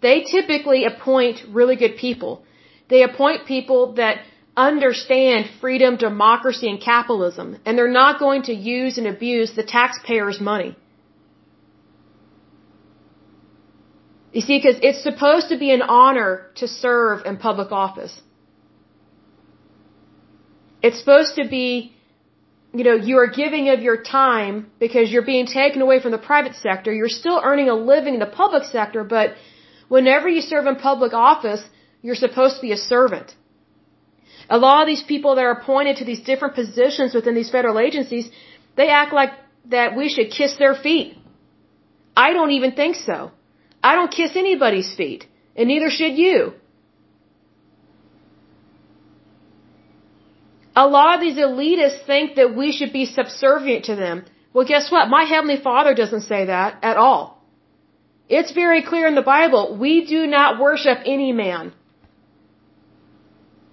[0.00, 2.44] they typically appoint really good people.
[2.88, 4.18] They appoint people that
[4.56, 10.40] understand freedom, democracy, and capitalism, and they're not going to use and abuse the taxpayers'
[10.40, 10.76] money.
[14.32, 18.20] You see, because it's supposed to be an honor to serve in public office.
[20.82, 21.94] It's supposed to be,
[22.72, 26.18] you know, you are giving of your time because you're being taken away from the
[26.18, 26.92] private sector.
[26.92, 29.34] You're still earning a living in the public sector, but
[29.88, 31.62] whenever you serve in public office,
[32.02, 33.34] you're supposed to be a servant.
[34.48, 37.78] A lot of these people that are appointed to these different positions within these federal
[37.78, 38.30] agencies,
[38.76, 39.32] they act like
[39.66, 41.16] that we should kiss their feet.
[42.16, 43.32] I don't even think so.
[43.82, 46.54] I don't kiss anybody's feet, and neither should you.
[50.76, 54.24] A lot of these elitists think that we should be subservient to them.
[54.52, 55.08] Well, guess what?
[55.08, 57.44] My Heavenly Father doesn't say that at all.
[58.28, 59.76] It's very clear in the Bible.
[59.78, 61.72] We do not worship any man.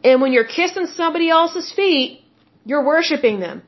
[0.03, 2.21] And when you're kissing somebody else's feet,
[2.65, 3.61] you're worshiping them.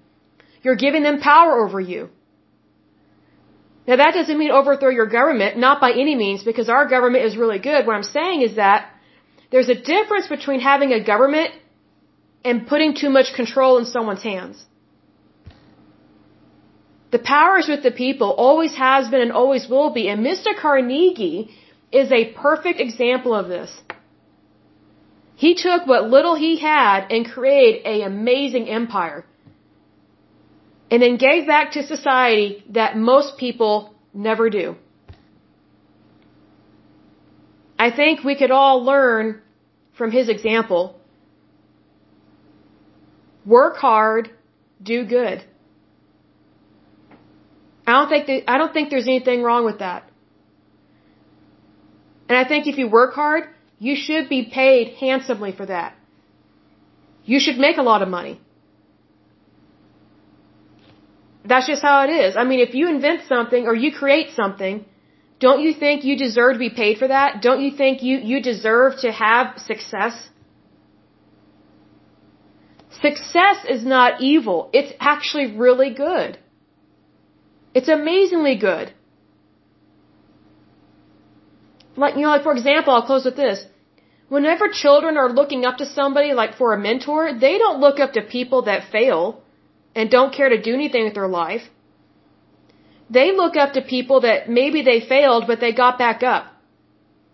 [0.63, 2.09] You're giving them power over you.
[3.88, 7.38] Now that doesn't mean overthrow your government, not by any means, because our government is
[7.38, 7.86] really good.
[7.86, 8.91] What I'm saying is that
[9.51, 11.51] there's a difference between having a government
[12.44, 14.66] and putting too much control in someone's hands.
[17.12, 20.08] The power is with the people, always has been and always will be.
[20.10, 20.56] And Mr.
[20.56, 21.50] Carnegie
[21.92, 23.72] is a perfect example of this.
[25.36, 29.26] He took what little he had and created an amazing empire.
[30.92, 34.76] And then gave back to society that most people never do.
[37.78, 39.42] I think we could all learn
[39.98, 40.99] from his example.
[43.46, 44.30] Work hard,
[44.82, 45.44] do good.
[47.88, 50.04] I don't think that, I don't think there's anything wrong with that.
[52.28, 53.46] And I think if you work hard,
[53.80, 55.96] you should be paid handsomely for that.
[57.26, 58.40] You should make a lot of money.
[61.46, 62.38] That's just how it is.
[62.38, 64.86] I mean, if you invent something or you create something,
[65.40, 67.42] don't you think you deserve to be paid for that?
[67.42, 70.30] Don't you think you, you deserve to have success?
[73.02, 74.70] Success is not evil.
[74.74, 76.38] It's actually really good.
[77.74, 78.93] It's amazingly good.
[81.95, 83.66] Like, you know, like for example, I'll close with this.
[84.30, 88.14] Whenever children are looking up to somebody like for a mentor, they don't look up
[88.14, 89.41] to people that fail
[89.95, 91.64] and don't care to do anything with their life.
[93.10, 96.45] They look up to people that maybe they failed, but they got back up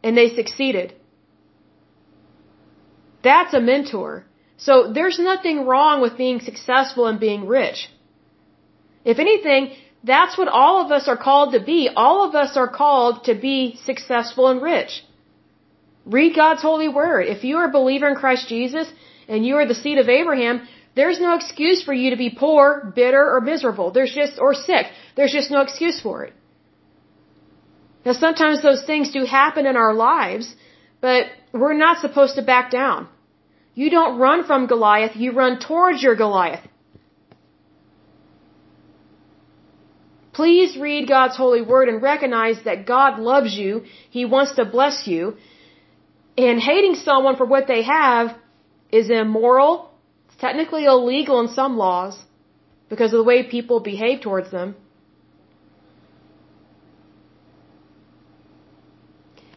[0.04, 0.94] and they succeeded.
[3.24, 4.26] That's a mentor.
[4.58, 7.90] So there's nothing wrong with being successful and being rich.
[9.04, 11.90] If anything, that's what all of us are called to be.
[11.96, 15.04] All of us are called to be successful and rich.
[16.06, 17.28] Read God's holy word.
[17.28, 18.88] If you are a believer in Christ Jesus
[19.28, 22.94] and you are the seed of Abraham, there's no excuse for you to be poor,
[22.96, 23.92] bitter, or miserable.
[23.92, 24.86] There's just, or sick.
[25.16, 26.34] There's just no excuse for it.
[28.06, 30.56] Now sometimes those things do happen in our lives,
[31.02, 33.08] but we're not supposed to back down.
[33.76, 36.66] You don't run from Goliath, you run towards your Goliath.
[40.34, 43.84] Please read God's holy word and recognize that God loves you.
[44.10, 45.38] He wants to bless you.
[46.38, 48.36] And hating someone for what they have
[48.92, 49.92] is immoral.
[50.28, 52.18] It's technically illegal in some laws
[52.90, 54.76] because of the way people behave towards them.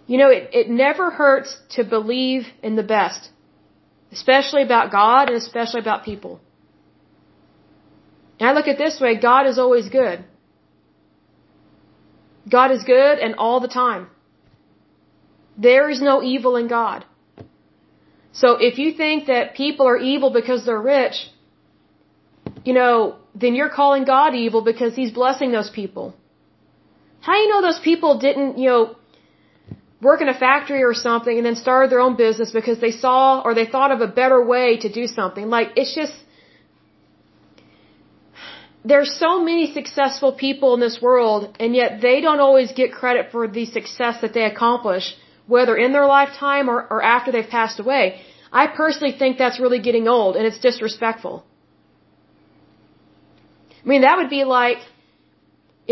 [0.06, 3.30] You know, it, it never hurts to believe in the best,
[4.12, 6.40] especially about God and especially about people.
[8.38, 10.24] And I look at this way God is always good.
[12.48, 14.08] God is good and all the time.
[15.56, 17.04] There is no evil in God.
[18.32, 21.16] So if you think that people are evil because they're rich,
[22.64, 26.14] you know, then you're calling God evil because He's blessing those people.
[27.20, 28.96] How do you know those people didn't, you know,
[30.00, 33.40] work in a factory or something and then started their own business because they saw
[33.44, 35.48] or they thought of a better way to do something?
[35.48, 36.12] Like, it's just,
[38.84, 43.32] there's so many successful people in this world and yet they don't always get credit
[43.32, 47.80] for the success that they accomplish whether in their lifetime or, or after they've passed
[47.80, 48.20] away.
[48.52, 51.44] I personally think that's really getting old and it's disrespectful.
[53.84, 54.78] I mean, that would be like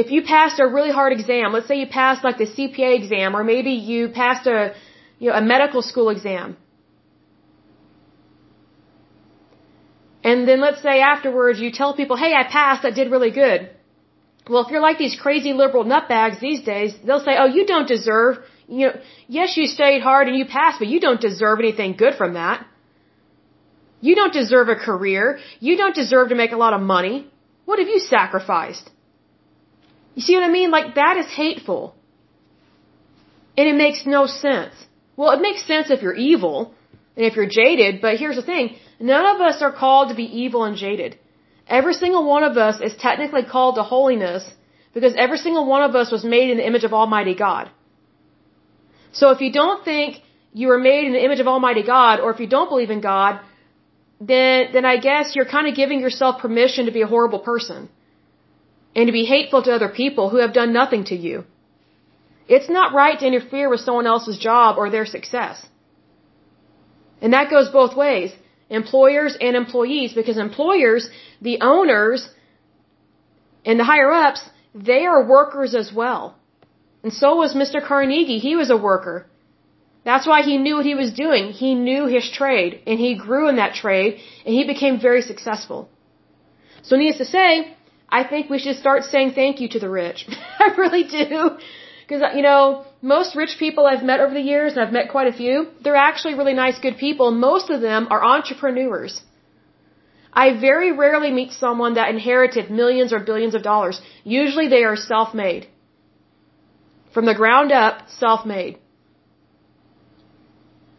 [0.03, 3.35] if you passed a really hard exam, let's say you passed like the CPA exam
[3.37, 4.75] or maybe you passed a
[5.19, 6.57] you know, a medical school exam.
[10.23, 12.85] And then let's say afterwards you tell people, "Hey, I passed.
[12.85, 13.71] I did really good."
[14.51, 17.89] Well, if you're like these crazy liberal nutbags these days, they'll say, "Oh, you don't
[17.89, 18.39] deserve
[18.69, 18.95] you know,
[19.29, 22.67] yes, you studied hard and you passed, but you don't deserve anything good from that.
[24.01, 25.39] You don't deserve a career.
[25.61, 27.31] You don't deserve to make a lot of money.
[27.65, 28.91] What have you sacrificed?
[30.17, 30.71] You see what I mean?
[30.79, 31.95] Like, that is hateful.
[33.59, 34.75] And it makes no sense.
[35.17, 36.75] Well, it makes sense if you're evil
[37.17, 38.77] and if you're jaded, but here's the thing.
[38.99, 41.19] None of us are called to be evil and jaded.
[41.79, 44.45] Every single one of us is technically called to holiness
[44.95, 47.71] because every single one of us was made in the image of Almighty God.
[49.13, 50.23] So if you don't think
[50.61, 53.03] you were made in the image of Almighty God, or if you don't believe in
[53.03, 53.41] God,
[54.21, 57.91] then, then I guess you're kind of giving yourself permission to be a horrible person.
[58.97, 61.45] And to be hateful to other people who have done nothing to you.
[62.49, 65.57] It's not right to interfere with someone else's job or their success.
[67.21, 68.31] And that goes both ways.
[68.81, 71.09] Employers and employees, because employers,
[71.49, 72.29] the owners,
[73.65, 74.43] and the higher ups,
[74.75, 76.35] they are workers as well.
[77.03, 77.79] And so was Mr.
[77.91, 78.39] Carnegie.
[78.39, 79.27] He was a worker.
[80.05, 81.45] That's why he knew what he was doing.
[81.53, 85.89] He knew his trade and he grew in that trade and he became very successful.
[86.83, 87.75] So needless to say,
[88.09, 90.27] I think we should start saying thank you to the rich.
[90.61, 91.59] I really do.
[92.03, 95.27] Because, you know, most rich people I've met over the years, and I've met quite
[95.27, 97.33] a few, they're actually really nice, good people.
[97.33, 99.23] Most of them are entrepreneurs.
[100.33, 104.01] I very rarely meet someone that inherited millions or billions of dollars.
[104.23, 105.67] Usually they are self-made.
[107.13, 108.79] From the ground up, self-made.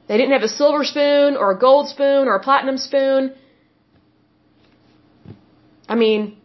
[0.08, 3.34] They didn't have a silver spoon or a gold spoon or a platinum spoon.
[5.88, 6.38] I mean,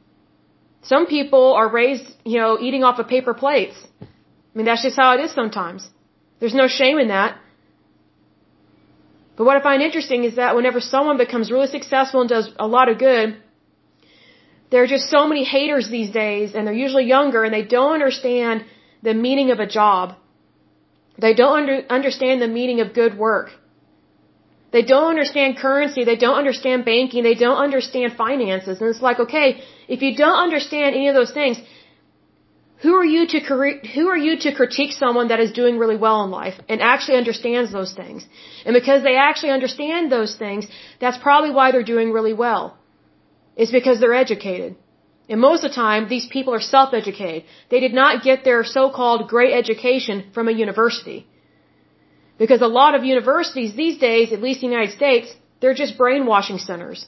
[0.82, 3.76] some people are raised, you know, eating off of paper plates.
[4.00, 4.06] I
[4.54, 5.88] mean, that's just how it is sometimes.
[6.40, 7.38] There's no shame in that.
[9.36, 12.66] But what I find interesting is that whenever someone becomes really successful and does a
[12.66, 13.36] lot of good,
[14.70, 17.92] there are just so many haters these days, and they're usually younger, and they don't
[17.92, 18.64] understand
[19.02, 20.16] the meaning of a job.
[21.18, 23.50] They don't under, understand the meaning of good work.
[24.74, 26.02] They don't understand currency.
[26.04, 27.22] They don't understand banking.
[27.22, 28.80] They don't understand finances.
[28.80, 31.58] And it's like, okay, if you don't understand any of those things,
[32.82, 33.38] who are you to
[33.94, 37.16] who are you to critique someone that is doing really well in life and actually
[37.22, 38.26] understands those things?
[38.64, 40.66] And because they actually understand those things,
[41.02, 42.64] that's probably why they're doing really well.
[43.56, 44.74] It's because they're educated.
[45.28, 47.44] And most of the time, these people are self-educated.
[47.70, 51.26] They did not get their so-called great education from a university.
[52.42, 55.28] Because a lot of universities these days, at least in the United States,
[55.60, 57.00] they're just brainwashing centers.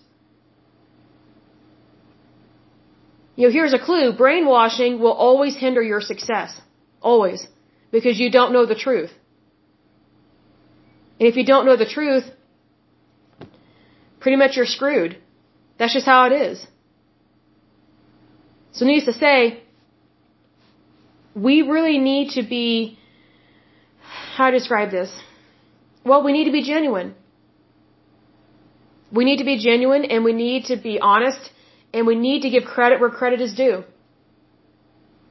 [3.37, 4.07] You know, here's a clue.
[4.25, 6.51] Brainwashing will always hinder your success.
[7.11, 7.41] Always.
[7.97, 9.13] Because you don't know the truth.
[11.19, 12.27] And if you don't know the truth,
[14.21, 15.19] pretty much you're screwed.
[15.79, 16.65] That's just how it is.
[18.71, 19.39] So needless to say,
[21.35, 22.99] we really need to be,
[24.37, 25.11] how to describe this?
[26.05, 27.15] Well, we need to be genuine.
[29.19, 31.51] We need to be genuine and we need to be honest
[31.95, 33.85] and we need to give credit where credit is due.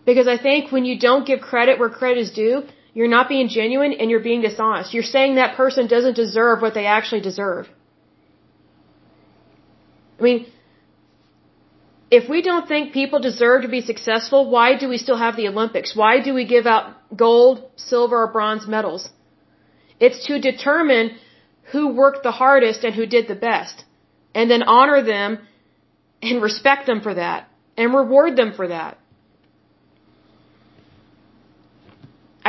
[0.05, 3.47] Because I think when you don't give credit where credit is due, you're not being
[3.59, 4.93] genuine and you're being dishonest.
[4.93, 7.67] You're saying that person doesn't deserve what they actually deserve.
[10.19, 10.45] I mean,
[12.17, 15.47] if we don't think people deserve to be successful, why do we still have the
[15.51, 15.95] Olympics?
[16.01, 16.85] Why do we give out
[17.25, 19.09] gold, silver, or bronze medals?
[20.05, 21.07] It's to determine
[21.71, 23.83] who worked the hardest and who did the best.
[24.35, 25.39] And then honor them
[26.21, 28.97] and respect them for that and reward them for that.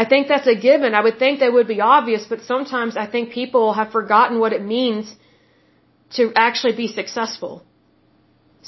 [0.02, 0.94] I think that's a given.
[0.94, 4.52] I would think that would be obvious, but sometimes I think people have forgotten what
[4.52, 5.14] it means
[6.18, 7.54] to actually be successful.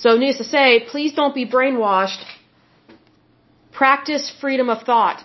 [0.02, 2.22] So needless to say, please don't be brainwashed.
[3.72, 5.20] Practice freedom of thought.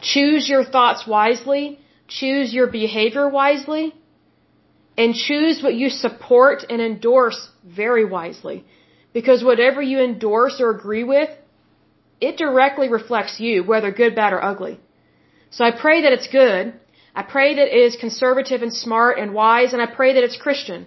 [0.00, 1.64] Choose your thoughts wisely.
[2.08, 3.94] Choose your behavior wisely
[4.98, 8.64] and choose what you support and endorse very wisely.
[9.18, 11.30] Because whatever you endorse or agree with,
[12.20, 14.74] it directly reflects you, whether good, bad, or ugly.
[15.50, 16.74] So I pray that it's good.
[17.14, 20.36] I pray that it is conservative and smart and wise, and I pray that it's
[20.46, 20.86] Christian.